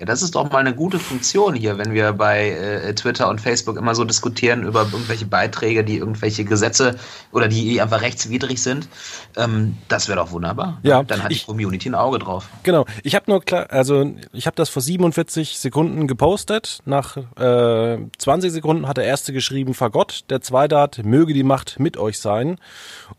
[0.00, 3.38] Ja, das ist doch mal eine gute Funktion hier, wenn wir bei äh, Twitter und
[3.38, 6.96] Facebook immer so diskutieren über irgendwelche Beiträge, die irgendwelche Gesetze
[7.32, 8.88] oder die einfach rechtswidrig sind.
[9.36, 10.78] Ähm, das wäre doch wunderbar.
[10.82, 12.48] Ja, dann hat ich, die Community ein Auge drauf.
[12.62, 12.86] Genau.
[13.02, 16.80] Ich habe nur klar, also ich habe das vor 47 Sekunden gepostet.
[16.86, 20.24] Nach äh, 20 Sekunden hat der erste geschrieben, Fagott.
[20.30, 22.56] Der zweite hat, möge die Macht mit euch sein.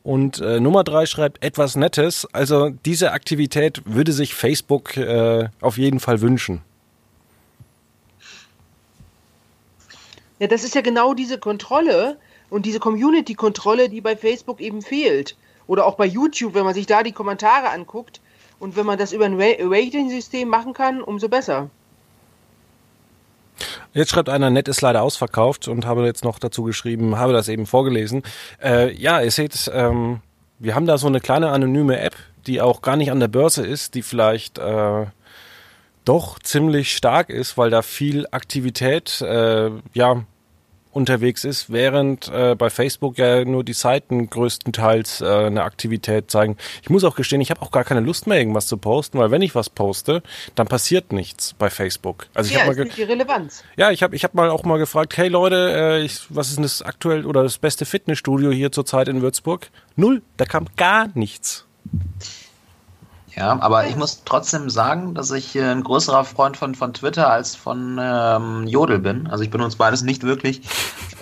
[0.02, 2.28] Und äh, Nummer drei schreibt etwas Nettes.
[2.34, 6.64] Also diese Aktivität würde sich Facebook äh, auf jeden Fall wünschen.
[10.42, 12.18] Ja, das ist ja genau diese Kontrolle
[12.50, 15.36] und diese Community-Kontrolle, die bei Facebook eben fehlt.
[15.68, 18.22] Oder auch bei YouTube, wenn man sich da die Kommentare anguckt.
[18.58, 21.70] Und wenn man das über ein Rating-System machen kann, umso besser.
[23.94, 27.48] Jetzt schreibt einer, nett ist leider ausverkauft und habe jetzt noch dazu geschrieben, habe das
[27.48, 28.24] eben vorgelesen.
[28.64, 30.22] Äh, ja, ihr seht, ähm,
[30.58, 32.16] wir haben da so eine kleine anonyme App,
[32.48, 35.06] die auch gar nicht an der Börse ist, die vielleicht äh,
[36.04, 40.24] doch ziemlich stark ist, weil da viel Aktivität äh, ja
[40.92, 46.58] unterwegs ist, während äh, bei Facebook ja nur die Seiten größtenteils äh, eine Aktivität zeigen.
[46.82, 49.32] Ich muss auch gestehen, ich habe auch gar keine Lust mehr, irgendwas zu posten, weil
[49.32, 50.22] wenn ich was poste,
[50.56, 52.28] dann passiert nichts bei Facebook.
[52.34, 53.64] Also ich ja, habe mal die Relevanz.
[53.78, 56.58] Ja, ich habe ich hab mal auch mal gefragt, hey Leute, äh, ich, was ist
[56.58, 59.70] denn das aktuell oder das beste Fitnessstudio hier zurzeit in Würzburg?
[59.96, 61.66] Null, da kam gar nichts.
[63.36, 67.30] Ja, aber ich muss trotzdem sagen, dass ich äh, ein größerer Freund von, von Twitter
[67.30, 69.28] als von ähm, Jodel bin.
[69.28, 70.62] Also ich benutze beides nicht wirklich.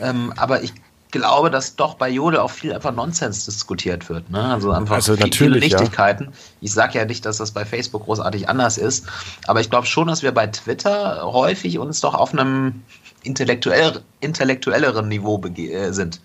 [0.01, 0.73] Ähm, aber ich
[1.11, 4.29] glaube, dass doch bei Jodel auch viel einfach Nonsens diskutiert wird.
[4.29, 4.43] Ne?
[4.43, 6.25] Also einfach also viel, viele Nichtigkeiten.
[6.25, 6.31] Ja.
[6.61, 9.05] Ich sage ja nicht, dass das bei Facebook großartig anders ist,
[9.47, 12.83] aber ich glaube schon, dass wir bei Twitter häufig uns doch auf einem
[13.23, 16.21] intellektuell, intellektuelleren Niveau äh, sind.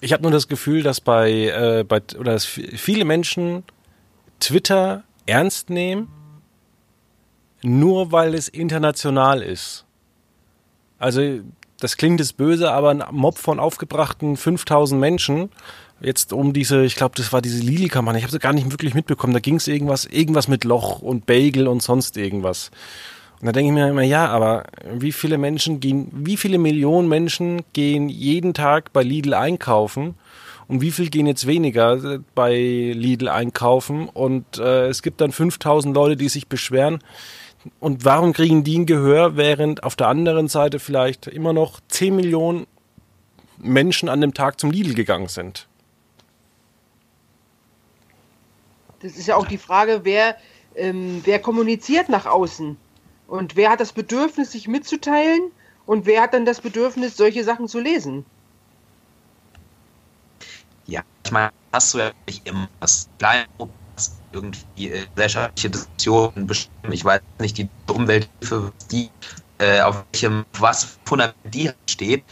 [0.00, 3.64] Ich habe nur das Gefühl, dass bei, äh, bei oder dass viele Menschen
[4.40, 6.08] Twitter ernst nehmen,
[7.62, 9.84] nur weil es international ist.
[10.98, 11.40] Also
[11.78, 15.50] das klingt jetzt böse, aber ein Mob von aufgebrachten 5000 Menschen,
[16.00, 18.94] jetzt um diese, ich glaube, das war diese Lili-Kampagne, ich habe sie gar nicht wirklich
[18.94, 22.70] mitbekommen, da ging es irgendwas, irgendwas mit Loch und Bagel und sonst irgendwas.
[23.40, 27.08] Und da denke ich mir immer, ja, aber wie viele Menschen gehen, wie viele Millionen
[27.08, 30.14] Menschen gehen jeden Tag bei Lidl einkaufen
[30.70, 35.92] und wie viel gehen jetzt weniger bei Lidl einkaufen und äh, es gibt dann 5000
[35.92, 37.02] Leute, die sich beschweren.
[37.80, 42.14] Und warum kriegen die ein Gehör, während auf der anderen Seite vielleicht immer noch 10
[42.14, 42.68] Millionen
[43.58, 45.66] Menschen an dem Tag zum Lidl gegangen sind?
[49.02, 50.36] Das ist ja auch die Frage, wer,
[50.76, 52.76] ähm, wer kommuniziert nach außen
[53.26, 55.50] und wer hat das Bedürfnis, sich mitzuteilen
[55.84, 58.24] und wer hat dann das Bedürfnis, solche Sachen zu lesen.
[61.24, 63.46] Ich meine, hast du ja nicht immer das kleine
[64.32, 66.92] irgendwie äh, gesellschaftliche Diskussionen bestimmen.
[66.92, 69.10] Ich weiß nicht, die Umwelthilfe, die,
[69.58, 72.24] äh, auf welchem, was Fundament die steht.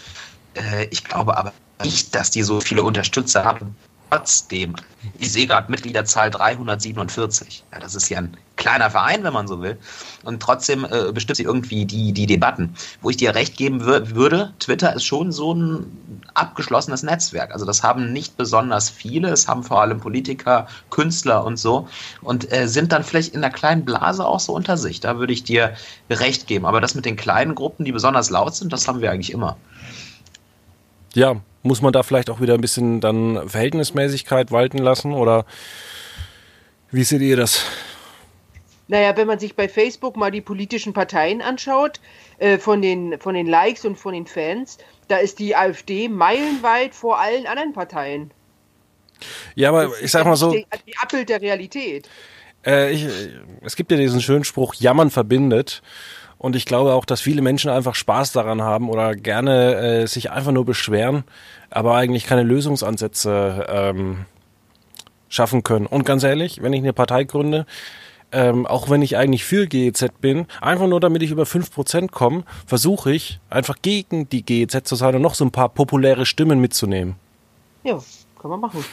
[0.55, 3.77] Äh, ich glaube aber nicht, dass die so viele Unterstützer haben,
[4.11, 4.75] trotzdem,
[5.19, 7.65] ich sehe gerade Mitgliederzahl 347.
[7.73, 9.79] Ja, das ist ja ein kleiner Verein, wenn man so will.
[10.25, 12.75] Und trotzdem äh, bestimmt sie irgendwie die, die Debatten.
[13.01, 17.53] Wo ich dir recht geben wür würde, Twitter ist schon so ein abgeschlossenes Netzwerk.
[17.53, 21.89] Also das haben nicht besonders viele, es haben vor allem Politiker, Künstler und so.
[22.21, 25.01] Und äh, sind dann vielleicht in einer kleinen Blase auch so unter sich.
[25.01, 25.75] Da würde ich dir
[26.11, 26.67] recht geben.
[26.67, 29.57] Aber das mit den kleinen Gruppen, die besonders laut sind, das haben wir eigentlich immer.
[31.19, 35.47] Ja, muss man da vielleicht auch wieder ein bisschen dann Verhältnismäßigkeit walten lassen oder
[36.93, 37.65] wie seht ihr das?
[38.87, 41.99] Naja, wenn man sich bei Facebook mal die politischen Parteien anschaut,
[42.39, 44.79] äh, von, den, von den Likes und von den Fans,
[45.09, 48.31] da ist die AfD meilenweit vor allen anderen Parteien.
[49.57, 50.53] Ja, aber das ich sag mal so.
[50.53, 52.09] Die, die Abbild der Realität.
[52.65, 53.09] Äh, ich,
[53.63, 55.83] es gibt ja diesen schönen Spruch, Jammern verbindet.
[56.39, 60.31] Und ich glaube auch, dass viele Menschen einfach Spaß daran haben oder gerne äh, sich
[60.31, 61.25] einfach nur beschweren,
[61.69, 64.27] aber eigentlich keine Lösungsansätze ähm,
[65.29, 65.87] schaffen können.
[65.87, 67.67] Und ganz ehrlich, wenn ich eine Partei gründe,
[68.31, 72.45] ähm, auch wenn ich eigentlich für GEZ bin, einfach nur damit ich über 5% komme,
[72.67, 76.61] versuche ich einfach gegen die GEZ zu sein und noch so ein paar populäre Stimmen
[76.61, 77.17] mitzunehmen.
[77.85, 77.99] Ja,
[78.41, 78.85] kann man machen.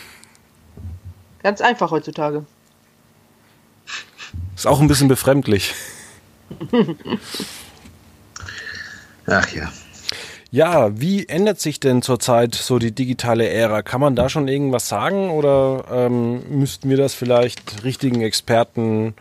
[1.43, 2.45] Ganz einfach heutzutage.
[4.55, 5.73] Ist auch ein bisschen befremdlich.
[9.27, 9.71] Ach ja.
[10.51, 13.81] Ja, wie ändert sich denn zurzeit so die digitale Ära?
[13.81, 19.15] Kann man da schon irgendwas sagen oder ähm, müssten wir das vielleicht richtigen Experten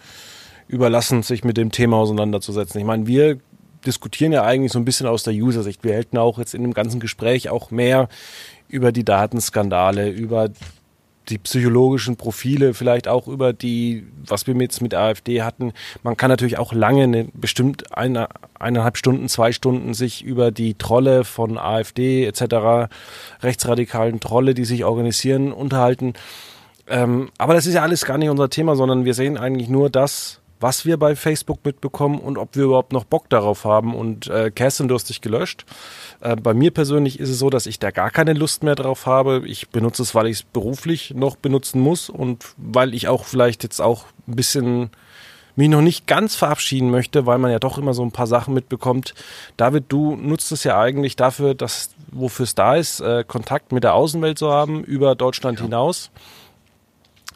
[0.69, 2.79] überlassen, sich mit dem Thema auseinanderzusetzen?
[2.79, 3.39] Ich meine, wir
[3.85, 5.83] diskutieren ja eigentlich so ein bisschen aus der User-Sicht.
[5.83, 8.09] Wir hätten auch jetzt in dem ganzen Gespräch auch mehr
[8.69, 10.51] über die Datenskandale, über
[11.29, 15.73] die psychologischen Profile, vielleicht auch über die, was wir jetzt mit AfD hatten.
[16.03, 20.75] Man kann natürlich auch lange, eine, bestimmt eine, eineinhalb Stunden, zwei Stunden sich über die
[20.75, 22.91] Trolle von AfD etc.,
[23.43, 26.15] rechtsradikalen Trolle, die sich organisieren, unterhalten.
[26.87, 29.89] Ähm, aber das ist ja alles gar nicht unser Thema, sondern wir sehen eigentlich nur
[29.89, 33.95] das, was wir bei Facebook mitbekommen und ob wir überhaupt noch Bock darauf haben.
[33.95, 35.65] Und äh, Kerstin, du hast dich gelöscht.
[36.21, 39.07] Äh, bei mir persönlich ist es so, dass ich da gar keine Lust mehr drauf
[39.07, 39.43] habe.
[39.47, 43.63] Ich benutze es, weil ich es beruflich noch benutzen muss und weil ich auch vielleicht
[43.63, 44.91] jetzt auch ein bisschen
[45.57, 48.55] mich noch nicht ganz verabschieden möchte, weil man ja doch immer so ein paar Sachen
[48.55, 49.15] mitbekommt.
[49.57, 53.85] David, du nutzt es ja eigentlich dafür, dass wofür es da ist, äh, Kontakt mit
[53.85, 55.65] der Außenwelt zu haben, über Deutschland ja.
[55.65, 56.11] hinaus.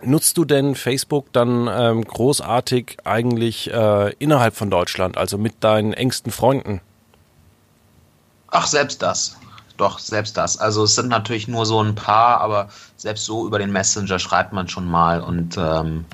[0.03, 5.93] Nutzt du denn Facebook dann ähm, großartig eigentlich äh, innerhalb von Deutschland, also mit deinen
[5.93, 6.81] engsten Freunden?
[8.51, 9.37] Ach, selbst das.
[9.77, 10.59] Doch, selbst das.
[10.59, 14.53] Also es sind natürlich nur so ein paar, aber selbst so über den Messenger schreibt
[14.53, 16.05] man schon mal und ähm,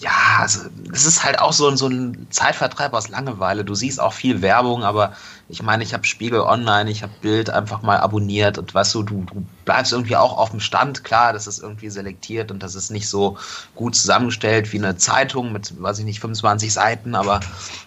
[0.00, 0.60] ja, also
[0.92, 3.64] es ist halt auch so, so ein Zeitvertreib aus Langeweile.
[3.64, 5.12] Du siehst auch viel Werbung, aber
[5.48, 9.02] ich meine, ich habe Spiegel Online, ich habe Bild einfach mal abonniert und weißt du,
[9.02, 11.04] du, du bleibst irgendwie auch auf dem Stand.
[11.04, 13.36] Klar, das ist irgendwie selektiert und das ist nicht so
[13.74, 17.40] gut zusammengestellt wie eine Zeitung mit, weiß ich nicht, 25 Seiten, aber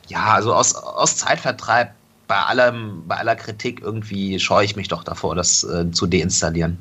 [0.07, 1.93] ja, also aus, aus Zeitvertreib
[2.27, 6.77] bei allem, bei aller Kritik irgendwie scheue ich mich doch davor, das äh, zu deinstallieren.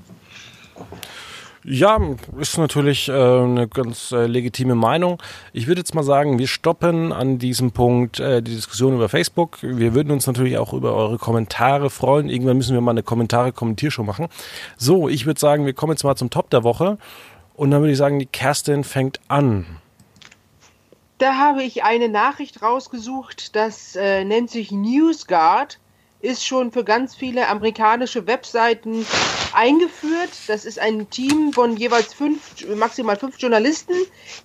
[1.64, 2.01] Ja,
[2.40, 5.22] ist natürlich äh, eine ganz äh, legitime Meinung.
[5.53, 9.59] Ich würde jetzt mal sagen, wir stoppen an diesem Punkt äh, die Diskussion über Facebook.
[9.62, 12.29] Wir würden uns natürlich auch über eure Kommentare freuen.
[12.29, 14.27] Irgendwann müssen wir mal eine Kommentare-Kommentiershow machen.
[14.77, 16.98] So, ich würde sagen, wir kommen jetzt mal zum Top der Woche.
[17.55, 19.66] Und dann würde ich sagen, die Kerstin fängt an.
[21.18, 25.79] Da habe ich eine Nachricht rausgesucht, das äh, nennt sich NewsGuard
[26.22, 29.04] ist schon für ganz viele amerikanische Webseiten
[29.52, 30.30] eingeführt.
[30.46, 33.94] Das ist ein Team von jeweils fünf, maximal fünf Journalisten,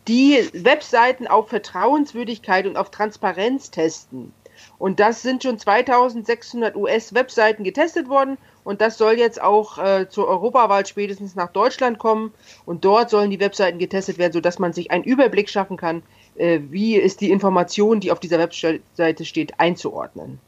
[0.07, 4.33] die Webseiten auf Vertrauenswürdigkeit und auf Transparenz testen.
[4.79, 8.39] Und das sind schon 2600 US-Webseiten getestet worden.
[8.63, 12.33] Und das soll jetzt auch äh, zur Europawahl spätestens nach Deutschland kommen.
[12.65, 16.01] Und dort sollen die Webseiten getestet werden, sodass man sich einen Überblick schaffen kann,
[16.35, 20.39] äh, wie ist die Information, die auf dieser Webseite steht, einzuordnen.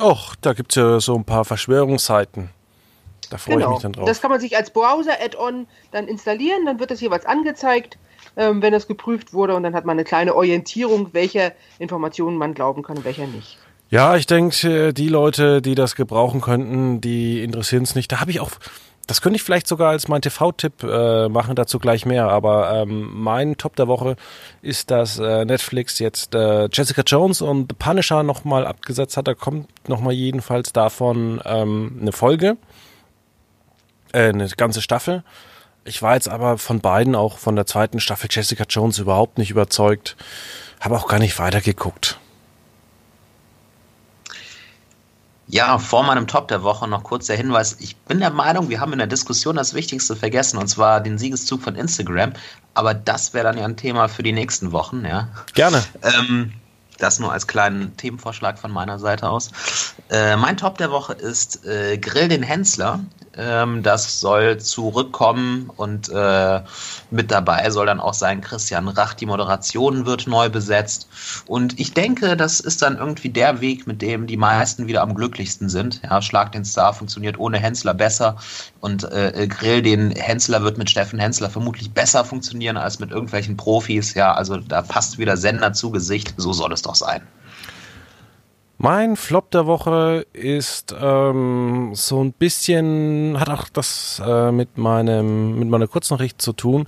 [0.00, 2.50] Och, da gibt es ja so ein paar Verschwörungsseiten.
[3.30, 3.68] Da freue genau.
[3.68, 4.06] ich mich dann drauf.
[4.06, 7.98] Das kann man sich als Browser-Add-on dann installieren, dann wird das jeweils angezeigt,
[8.36, 12.54] ähm, wenn das geprüft wurde und dann hat man eine kleine Orientierung, welche Informationen man
[12.54, 13.58] glauben kann und welcher nicht.
[13.88, 18.10] Ja, ich denke, die Leute, die das gebrauchen könnten, die interessieren es nicht.
[18.10, 18.50] Da habe ich auch
[19.06, 22.28] das könnte ich vielleicht sogar als mein TV-Tipp äh, machen, dazu gleich mehr.
[22.28, 24.16] Aber ähm, mein Top der Woche
[24.62, 29.28] ist, dass äh, Netflix jetzt äh, Jessica Jones und The Punisher nochmal abgesetzt hat.
[29.28, 32.56] Da kommt nochmal jedenfalls davon ähm, eine Folge,
[34.12, 35.22] äh, eine ganze Staffel.
[35.84, 39.50] Ich war jetzt aber von beiden, auch von der zweiten Staffel Jessica Jones, überhaupt nicht
[39.50, 40.16] überzeugt.
[40.80, 42.18] Habe auch gar nicht weitergeguckt.
[45.48, 47.76] Ja, vor meinem Top der Woche noch kurz der Hinweis.
[47.78, 51.18] Ich bin der Meinung, wir haben in der Diskussion das Wichtigste vergessen, und zwar den
[51.18, 52.32] Siegeszug von Instagram.
[52.74, 55.28] Aber das wäre dann ja ein Thema für die nächsten Wochen, ja.
[55.54, 55.84] Gerne.
[56.02, 56.52] Ähm,
[56.98, 59.50] das nur als kleinen Themenvorschlag von meiner Seite aus.
[60.10, 63.00] Äh, mein Top der Woche ist äh, Grill den Hensler.
[63.36, 66.62] Ähm, das soll zurückkommen und äh,
[67.10, 69.14] mit dabei soll dann auch sein Christian Rach.
[69.14, 71.08] Die Moderation wird neu besetzt.
[71.46, 75.14] Und ich denke, das ist dann irgendwie der Weg, mit dem die meisten wieder am
[75.14, 76.00] glücklichsten sind.
[76.02, 78.36] Ja, Schlag den Star funktioniert ohne Hensler besser.
[78.80, 83.56] Und äh, Grill den Hensler wird mit Steffen Hensler vermutlich besser funktionieren als mit irgendwelchen
[83.56, 84.14] Profis.
[84.14, 86.34] Ja, also da passt wieder Sender zu Gesicht.
[86.38, 87.22] So soll es doch sein.
[88.78, 95.58] Mein Flop der Woche ist ähm, so ein bisschen, hat auch das äh, mit meinem,
[95.58, 96.86] mit meiner Kurznachricht zu tun.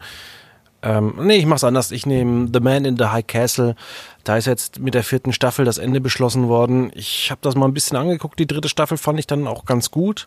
[0.83, 1.90] Ähm, nee, ich mach's anders.
[1.90, 3.74] Ich nehme The Man in the High Castle.
[4.22, 6.92] Da ist jetzt mit der vierten Staffel das Ende beschlossen worden.
[6.94, 8.38] Ich habe das mal ein bisschen angeguckt.
[8.38, 10.27] Die dritte Staffel fand ich dann auch ganz gut.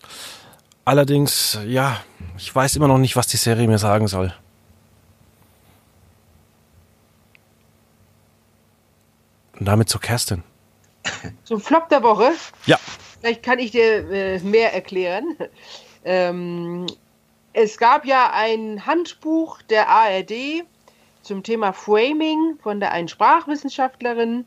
[0.84, 2.02] Allerdings, ja,
[2.38, 4.34] ich weiß immer noch nicht, was die Serie mir sagen soll.
[9.60, 10.43] Und damit zu Kerstin.
[11.44, 12.32] Zum Flop der Woche?
[12.66, 12.78] Ja.
[13.20, 15.38] Vielleicht kann ich dir äh, mehr erklären.
[16.04, 16.88] Ähm,
[17.54, 20.64] es gab ja ein Handbuch der ARD
[21.22, 24.46] zum Thema Framing von der einen Sprachwissenschaftlerin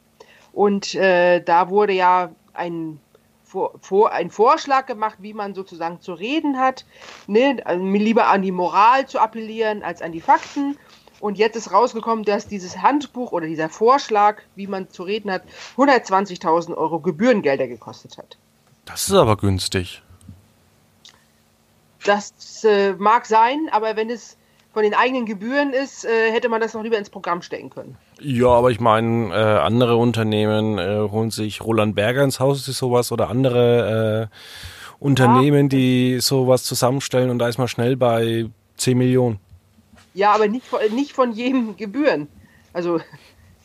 [0.53, 2.99] und äh, da wurde ja ein
[3.45, 6.85] vor, vor, einen Vorschlag gemacht, wie man sozusagen zu reden hat,
[7.29, 7.63] ne?
[7.65, 10.77] also lieber an die Moral zu appellieren als an die Fakten.
[11.25, 15.41] Und jetzt ist rausgekommen, dass dieses Handbuch oder dieser Vorschlag, wie man zu reden hat,
[15.79, 18.37] 120.000 Euro Gebührengelder gekostet hat.
[18.85, 20.03] Das ist aber günstig.
[22.05, 24.37] Das äh, mag sein, aber wenn es
[24.75, 27.97] von den eigenen Gebühren ist, äh, hätte man das noch lieber ins Programm stecken können.
[28.21, 32.77] Ja, aber ich meine, äh, andere Unternehmen äh, holen sich Roland Berger ins Haus, ist
[32.77, 35.79] sowas, oder andere äh, Unternehmen, ja.
[35.79, 38.45] die sowas zusammenstellen und da ist man schnell bei
[38.77, 39.41] 10 Millionen.
[40.15, 42.29] Ja, aber nicht, nicht von jedem Gebühren.
[42.73, 43.01] Also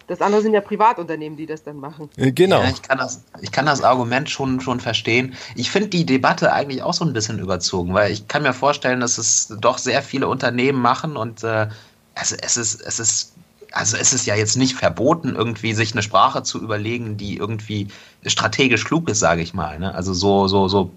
[0.07, 2.09] das andere sind ja Privatunternehmen, die das dann machen.
[2.17, 2.63] Äh, genau.
[2.63, 5.35] Ja, ich, kann das, ich kann das Argument schon, schon verstehen.
[5.55, 8.99] Ich finde die Debatte eigentlich auch so ein bisschen überzogen, weil ich kann mir vorstellen,
[8.99, 11.67] dass es doch sehr viele Unternehmen machen und äh,
[12.15, 13.33] es, es, ist, es ist
[13.71, 17.89] also es ist ja jetzt nicht verboten, irgendwie sich eine Sprache zu überlegen, die irgendwie
[18.25, 19.77] strategisch klug ist, sage ich mal.
[19.77, 19.93] Ne?
[19.93, 20.91] Also so, so, so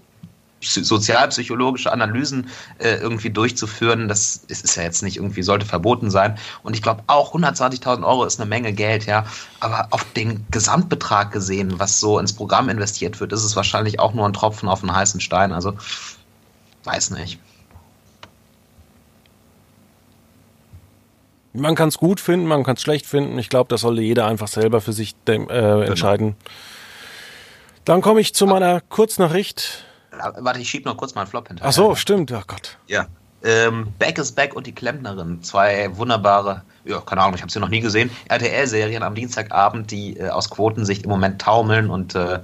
[0.69, 2.49] sozialpsychologische Analysen
[2.79, 6.37] äh, irgendwie durchzuführen, das ist, ist ja jetzt nicht irgendwie, sollte verboten sein.
[6.63, 9.25] Und ich glaube auch 120.000 Euro ist eine Menge Geld, ja.
[9.59, 14.13] Aber auf den Gesamtbetrag gesehen, was so ins Programm investiert wird, ist es wahrscheinlich auch
[14.13, 15.51] nur ein Tropfen auf einen heißen Stein.
[15.51, 15.73] Also,
[16.83, 17.39] weiß nicht.
[21.55, 23.37] Man kann es gut finden, man kann es schlecht finden.
[23.37, 25.81] Ich glaube, das sollte jeder einfach selber für sich äh, genau.
[25.81, 26.27] entscheiden.
[26.29, 26.53] Genau.
[27.85, 29.85] Dann komme ich zu meiner Kurznachricht.
[30.17, 31.69] Warte, ich schiebe noch kurz mal einen Flop hinterher.
[31.69, 32.31] Ach so, stimmt.
[32.31, 32.77] Oh Gott.
[32.87, 33.07] Ja.
[33.43, 35.43] Ähm, Back is Back und die Klempnerin.
[35.43, 38.09] Zwei wunderbare, ja, keine Ahnung, ich habe sie noch nie gesehen.
[38.29, 42.39] RTL-Serien am Dienstagabend, die äh, aus Quotensicht im Moment taumeln und äh,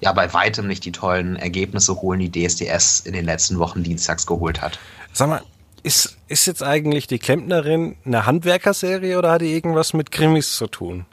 [0.00, 4.24] ja, bei weitem nicht die tollen Ergebnisse holen, die DSDS in den letzten Wochen dienstags
[4.24, 4.78] geholt hat.
[5.12, 5.42] Sag mal,
[5.82, 10.68] ist, ist jetzt eigentlich die Klempnerin eine Handwerkerserie oder hat die irgendwas mit Krimis zu
[10.68, 11.06] tun?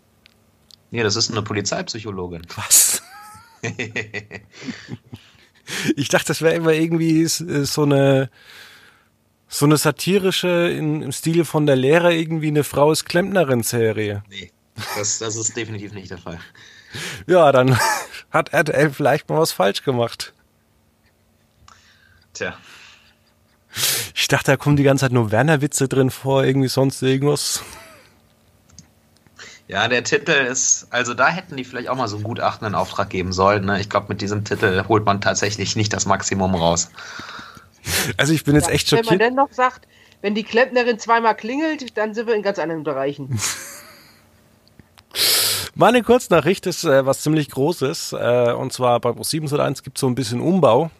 [0.92, 2.44] Nee, das ist eine Polizeipsychologin.
[2.56, 3.02] Was?
[5.96, 8.30] Ich dachte, das wäre immer irgendwie äh, so eine
[9.48, 14.24] so eine satirische in, im Stil von der Lehrer irgendwie eine Frau ist Klempnerin-Serie.
[14.28, 14.52] Nee,
[14.98, 16.40] das, das ist definitiv nicht der Fall.
[17.28, 17.78] Ja, dann
[18.32, 20.34] hat RTL vielleicht mal was falsch gemacht.
[22.34, 22.58] Tja.
[24.16, 27.64] Ich dachte, da kommen die ganze Zeit nur Werner-Witze drin vor, irgendwie sonst irgendwas.
[29.68, 32.76] Ja, der Titel ist, also da hätten die vielleicht auch mal so einen Gutachten in
[32.76, 33.66] Auftrag geben sollen.
[33.66, 33.80] Ne?
[33.80, 36.90] Ich glaube, mit diesem Titel holt man tatsächlich nicht das Maximum raus.
[38.18, 39.10] Also ich bin jetzt ja, echt schockiert.
[39.10, 39.88] Wenn man dann noch sagt,
[40.22, 43.40] wenn die Klempnerin zweimal klingelt, dann sind wir in ganz anderen Bereichen.
[45.76, 48.14] Meine Kurznachricht ist äh, was ziemlich Großes.
[48.14, 50.92] Äh, und zwar bei Pro7 1 gibt es so ein bisschen Umbau.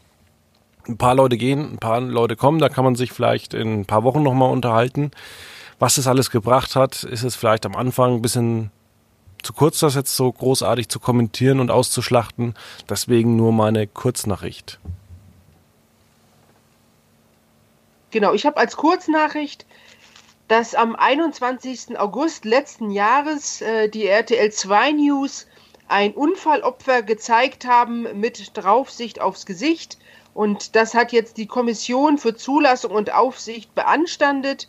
[0.88, 3.86] Ein paar Leute gehen, ein paar Leute kommen, da kann man sich vielleicht in ein
[3.86, 5.12] paar Wochen nochmal unterhalten.
[5.80, 8.72] Was es alles gebracht hat, ist es vielleicht am Anfang ein bisschen
[9.44, 12.56] zu kurz, das jetzt so großartig zu kommentieren und auszuschlachten.
[12.90, 14.80] Deswegen nur meine Kurznachricht.
[18.12, 19.66] Genau, ich habe als Kurznachricht,
[20.48, 22.00] dass am 21.
[22.00, 25.48] August letzten Jahres äh, die RTL 2 News
[25.88, 29.98] ein Unfallopfer gezeigt haben mit Draufsicht aufs Gesicht.
[30.34, 34.68] Und das hat jetzt die Kommission für Zulassung und Aufsicht beanstandet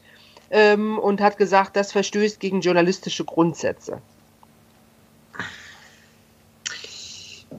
[0.50, 4.00] ähm, und hat gesagt, das verstößt gegen journalistische Grundsätze.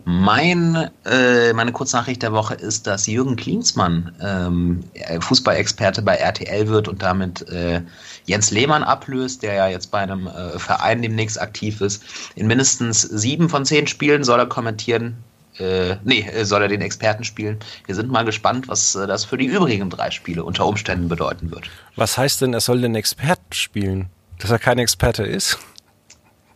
[0.04, 4.84] Mein, äh, meine Kurznachricht der Woche ist, dass Jürgen Klinsmann ähm,
[5.20, 7.82] Fußballexperte bei RTL wird und damit äh,
[8.26, 12.04] Jens Lehmann ablöst, der ja jetzt bei einem äh, Verein demnächst aktiv ist.
[12.36, 15.18] In mindestens sieben von zehn Spielen soll er kommentieren
[15.60, 17.60] äh, nee, äh, soll er den Experten spielen.
[17.86, 21.52] Wir sind mal gespannt, was äh, das für die übrigen drei Spiele unter Umständen bedeuten
[21.52, 21.70] wird.
[21.96, 24.10] Was heißt denn, er soll den Experten spielen?
[24.40, 25.58] Dass er kein Experte ist?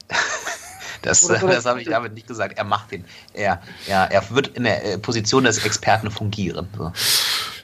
[1.01, 2.57] Das, das habe ich damit nicht gesagt.
[2.57, 3.05] Er macht den.
[3.33, 6.67] Er, er, er wird in der äh, Position des Experten fungieren.
[6.77, 6.91] So.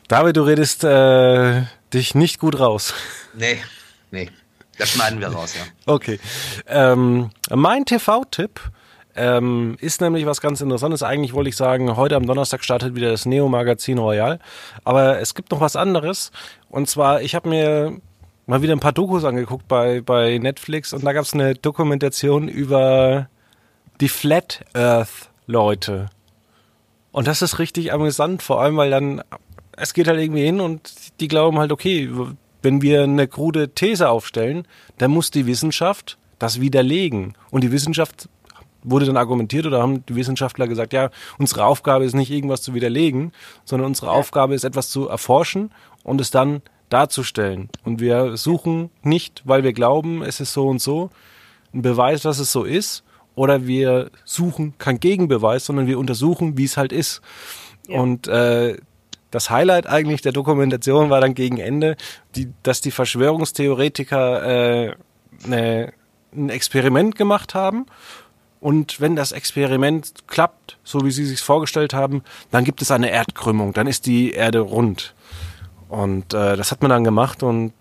[0.08, 2.94] David, du redest äh, dich nicht gut raus.
[3.34, 3.62] Nee,
[4.10, 4.30] nee.
[4.78, 5.64] Das schneiden wir raus, ja.
[5.86, 6.20] Okay.
[6.68, 8.60] Ähm, mein TV-Tipp
[9.16, 11.04] ähm, ist nämlich was ganz Interessantes.
[11.04, 14.40] Eigentlich wollte ich sagen, heute am Donnerstag startet wieder das Neo-Magazin Royal.
[14.84, 16.32] Aber es gibt noch was anderes.
[16.70, 17.98] Und zwar, ich habe mir
[18.46, 22.48] mal wieder ein paar Dokus angeguckt bei, bei Netflix und da gab es eine Dokumentation
[22.48, 23.30] über
[24.02, 26.10] die Flat Earth Leute.
[27.12, 29.22] Und das ist richtig amüsant, vor allem weil dann,
[29.78, 32.10] es geht halt irgendwie hin und die glauben halt, okay,
[32.62, 37.36] wenn wir eine krude These aufstellen, dann muss die Wissenschaft das widerlegen.
[37.52, 38.28] Und die Wissenschaft
[38.86, 42.74] wurde dann argumentiert oder haben die Wissenschaftler gesagt, ja, unsere Aufgabe ist nicht irgendwas zu
[42.74, 43.32] widerlegen,
[43.66, 45.72] sondern unsere Aufgabe ist etwas zu erforschen
[46.04, 47.70] und es dann darzustellen.
[47.84, 51.10] Und wir suchen nicht, weil wir glauben, es ist so und so,
[51.74, 53.04] einen Beweis, dass es so ist.
[53.36, 57.22] oder wir suchen keinen Gegenbeweis, sondern wir untersuchen, wie es halt ist.
[57.90, 58.00] Ja.
[58.00, 58.78] Und äh,
[59.30, 61.98] das Highlight eigentlich der Dokumentation war dann gegen Ende,
[62.36, 64.96] die, dass die Verschwörungstheoretiker äh,
[65.46, 65.92] ne,
[66.34, 67.86] ein Experiment gemacht haben.
[68.66, 73.12] Und wenn das Experiment klappt, so wie sie sich vorgestellt haben, dann gibt es eine
[73.12, 75.14] Erdkrümmung, dann ist die Erde rund.
[75.88, 77.74] Und äh, das hat man dann gemacht und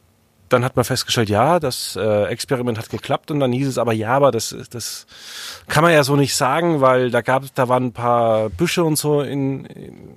[0.51, 3.31] dann hat man festgestellt, ja, das äh, Experiment hat geklappt.
[3.31, 5.07] Und dann hieß es aber, ja, aber das, das
[5.69, 8.97] kann man ja so nicht sagen, weil da gab da waren ein paar Büsche und
[8.97, 10.15] so in, in,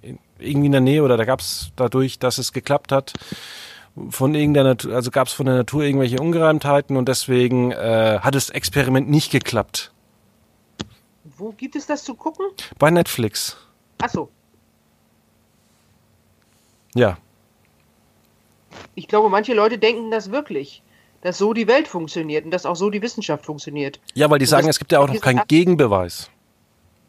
[0.00, 3.12] in irgendwie in der Nähe oder da gab es dadurch, dass es geklappt hat,
[4.10, 8.34] von irgendeiner Natur, also gab es von der Natur irgendwelche Ungereimtheiten und deswegen äh, hat
[8.34, 9.92] das Experiment nicht geklappt.
[11.36, 12.46] Wo gibt es das zu gucken?
[12.78, 13.56] Bei Netflix.
[14.02, 14.30] Ach so.
[16.94, 17.18] Ja.
[18.94, 20.82] Ich glaube, manche Leute denken das wirklich,
[21.22, 24.00] dass so die Welt funktioniert und dass auch so die Wissenschaft funktioniert.
[24.14, 26.30] Ja, weil die sagen, es gibt ja auch noch keinen Gegenbeweis.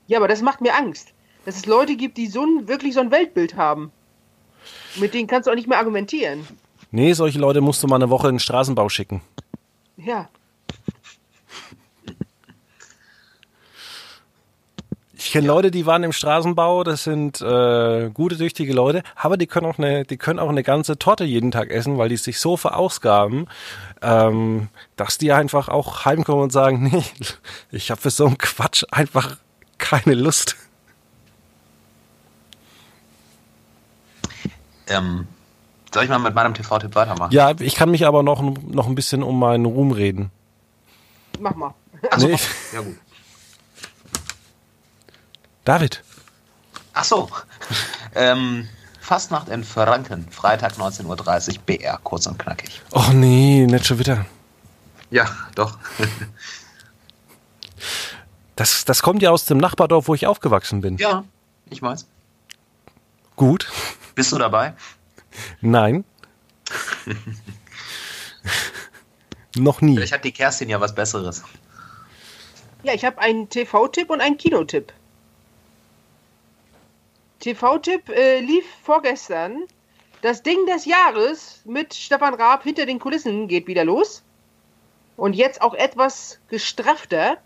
[0.08, 1.14] Ja, aber das macht mir Angst,
[1.46, 3.92] dass es Leute gibt, die so ein, wirklich so ein Weltbild haben.
[4.96, 6.48] Mit denen kannst du auch nicht mehr argumentieren.
[6.92, 9.22] Nee, solche Leute musst du mal eine Woche in den Straßenbau schicken.
[9.98, 10.30] Ja.
[15.18, 15.54] Ich kenne ja.
[15.54, 19.80] Leute, die waren im Straßenbau, das sind äh, gute, tüchtige Leute, aber die können auch
[19.80, 23.48] eine, die können auch eine ganze Torte jeden Tag essen, weil die sich so verausgaben,
[24.02, 27.04] ähm, dass die einfach auch heimkommen und sagen, nee,
[27.72, 29.38] ich habe für so einen Quatsch einfach
[29.78, 30.56] keine Lust.
[34.88, 35.28] Ähm,
[35.96, 37.32] soll ich mal mit meinem TV-Tipp weitermachen?
[37.32, 40.30] Ja, ich kann mich aber noch, noch ein bisschen um meinen Ruhm reden.
[41.40, 41.74] Mach mal.
[42.12, 42.38] Also, nee.
[42.74, 42.98] Ja, gut.
[45.64, 46.04] David.
[46.94, 47.30] Ach so.
[48.14, 48.68] ähm,
[49.00, 52.82] Fastnacht in Franken, Freitag 19.30 Uhr, BR, kurz und knackig.
[52.92, 54.26] Och nee, nicht schon wieder.
[55.12, 55.78] Ja, doch.
[58.58, 60.98] das, das kommt ja aus dem Nachbardorf, wo ich aufgewachsen bin.
[60.98, 61.24] Ja,
[61.70, 62.06] ich weiß.
[63.38, 63.72] Gut.
[64.14, 64.74] Bist du dabei?
[65.62, 66.06] Nein.
[69.58, 69.96] Noch nie.
[69.96, 71.44] Vielleicht hat die Kerstin ja was Besseres.
[72.84, 74.94] Ja, ich habe einen TV-Tipp und einen Kinotipp.
[77.40, 79.64] TV-Tipp äh, lief vorgestern.
[80.22, 84.24] Das Ding des Jahres mit Stefan Raab hinter den Kulissen geht wieder los.
[85.18, 87.38] Und jetzt auch etwas gestraffter.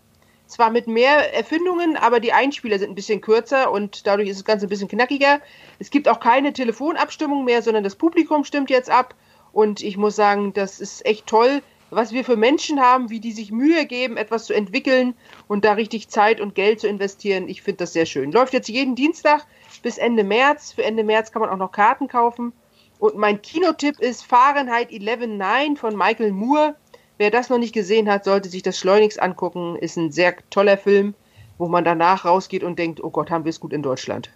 [0.50, 4.44] Zwar mit mehr Erfindungen, aber die Einspieler sind ein bisschen kürzer und dadurch ist das
[4.44, 5.40] Ganze ein bisschen knackiger.
[5.78, 9.14] Es gibt auch keine Telefonabstimmung mehr, sondern das Publikum stimmt jetzt ab.
[9.52, 13.30] Und ich muss sagen, das ist echt toll, was wir für Menschen haben, wie die
[13.30, 15.14] sich Mühe geben, etwas zu entwickeln
[15.46, 17.48] und da richtig Zeit und Geld zu investieren.
[17.48, 18.32] Ich finde das sehr schön.
[18.32, 19.46] Läuft jetzt jeden Dienstag
[19.84, 20.72] bis Ende März.
[20.72, 22.52] Für Ende März kann man auch noch Karten kaufen.
[22.98, 26.74] Und mein Kinotipp ist Fahrenheit 11.9 von Michael Moore.
[27.20, 29.76] Wer das noch nicht gesehen hat, sollte sich das schleunigst angucken.
[29.76, 31.12] Ist ein sehr toller Film,
[31.58, 34.30] wo man danach rausgeht und denkt, oh Gott, haben wir es gut in Deutschland.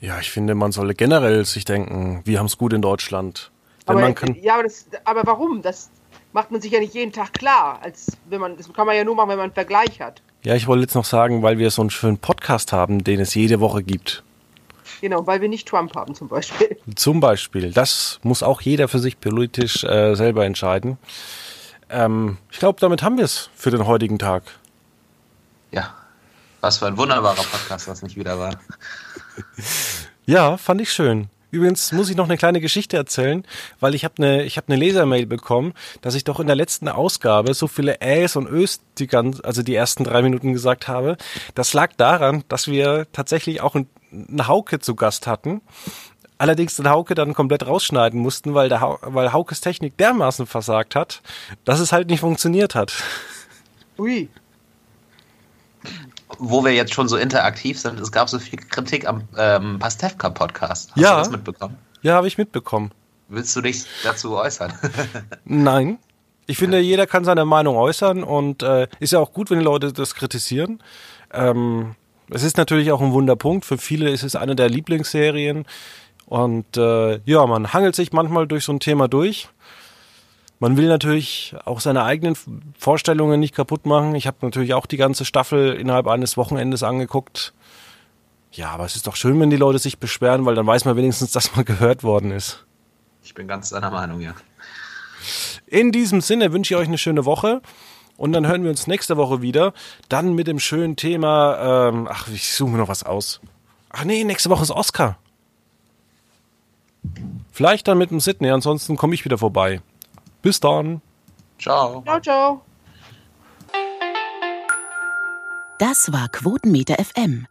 [0.00, 3.50] Ja, ich finde, man solle generell sich denken, wir haben es gut in Deutschland.
[3.88, 5.60] Denn aber, ja, aber, das, aber warum?
[5.60, 5.90] Das
[6.32, 7.80] macht man sich ja nicht jeden Tag klar.
[7.82, 10.22] Als wenn man, das kann man ja nur machen, wenn man einen Vergleich hat.
[10.44, 13.34] Ja, ich wollte jetzt noch sagen, weil wir so einen schönen Podcast haben, den es
[13.34, 14.22] jede Woche gibt.
[15.00, 16.76] Genau, weil wir nicht Trump haben zum Beispiel.
[16.94, 17.72] Zum Beispiel.
[17.72, 20.96] Das muss auch jeder für sich politisch äh, selber entscheiden.
[21.90, 24.42] Ähm, ich glaube, damit haben wir es für den heutigen Tag.
[25.70, 25.94] Ja,
[26.60, 28.58] was für ein wunderbarer Podcast das nicht wieder war.
[30.26, 31.28] ja, fand ich schön.
[31.50, 33.42] Übrigens muss ich noch eine kleine Geschichte erzählen,
[33.80, 35.72] weil ich habe eine ich habe eine Lesermail bekommen,
[36.02, 39.62] dass ich doch in der letzten Ausgabe so viele Äs und Ös die ganz, also
[39.62, 41.16] die ersten drei Minuten gesagt habe.
[41.54, 45.62] Das lag daran, dass wir tatsächlich auch einen Hauke zu Gast hatten.
[46.38, 50.94] Allerdings den Hauke dann komplett rausschneiden mussten, weil der ha weil Haukes Technik dermaßen versagt
[50.94, 51.20] hat,
[51.64, 52.92] dass es halt nicht funktioniert hat.
[53.98, 54.28] Ui
[56.38, 60.90] wo wir jetzt schon so interaktiv sind, es gab so viel Kritik am ähm, Pastewka-Podcast.
[60.90, 61.14] Hast ja.
[61.14, 61.76] du das mitbekommen?
[62.02, 62.92] Ja, habe ich mitbekommen.
[63.28, 64.72] Willst du dich dazu äußern?
[65.44, 65.98] Nein.
[66.46, 69.64] Ich finde, jeder kann seine Meinung äußern und äh, ist ja auch gut, wenn die
[69.64, 70.82] Leute das kritisieren.
[71.30, 71.94] Ähm,
[72.30, 73.66] es ist natürlich auch ein Wunderpunkt.
[73.66, 75.66] Für viele ist es eine der Lieblingsserien.
[76.28, 79.48] Und äh, ja, man hangelt sich manchmal durch so ein Thema durch.
[80.60, 82.36] Man will natürlich auch seine eigenen
[82.78, 84.14] Vorstellungen nicht kaputt machen.
[84.14, 87.54] Ich habe natürlich auch die ganze Staffel innerhalb eines Wochenendes angeguckt.
[88.52, 90.96] Ja, aber es ist doch schön, wenn die Leute sich beschweren, weil dann weiß man
[90.96, 92.66] wenigstens, dass man gehört worden ist.
[93.22, 94.34] Ich bin ganz deiner Meinung, ja.
[95.66, 97.62] In diesem Sinne wünsche ich euch eine schöne Woche.
[98.16, 99.72] Und dann hören wir uns nächste Woche wieder.
[100.08, 101.88] Dann mit dem schönen Thema.
[101.88, 103.40] Ähm, ach, ich suche mir noch was aus.
[103.90, 105.18] Ach nee, nächste Woche ist Oscar.
[107.52, 109.80] Vielleicht dann mit dem Sydney, ansonsten komme ich wieder vorbei.
[110.42, 111.00] Bis dann.
[111.58, 112.02] Ciao.
[112.02, 112.60] Ciao, ciao.
[115.78, 117.46] Das war Quotenmeter FM.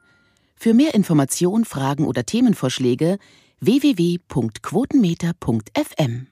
[0.56, 3.18] Für mehr Informationen, Fragen oder Themenvorschläge
[3.60, 6.28] www.quotenmeter.fm.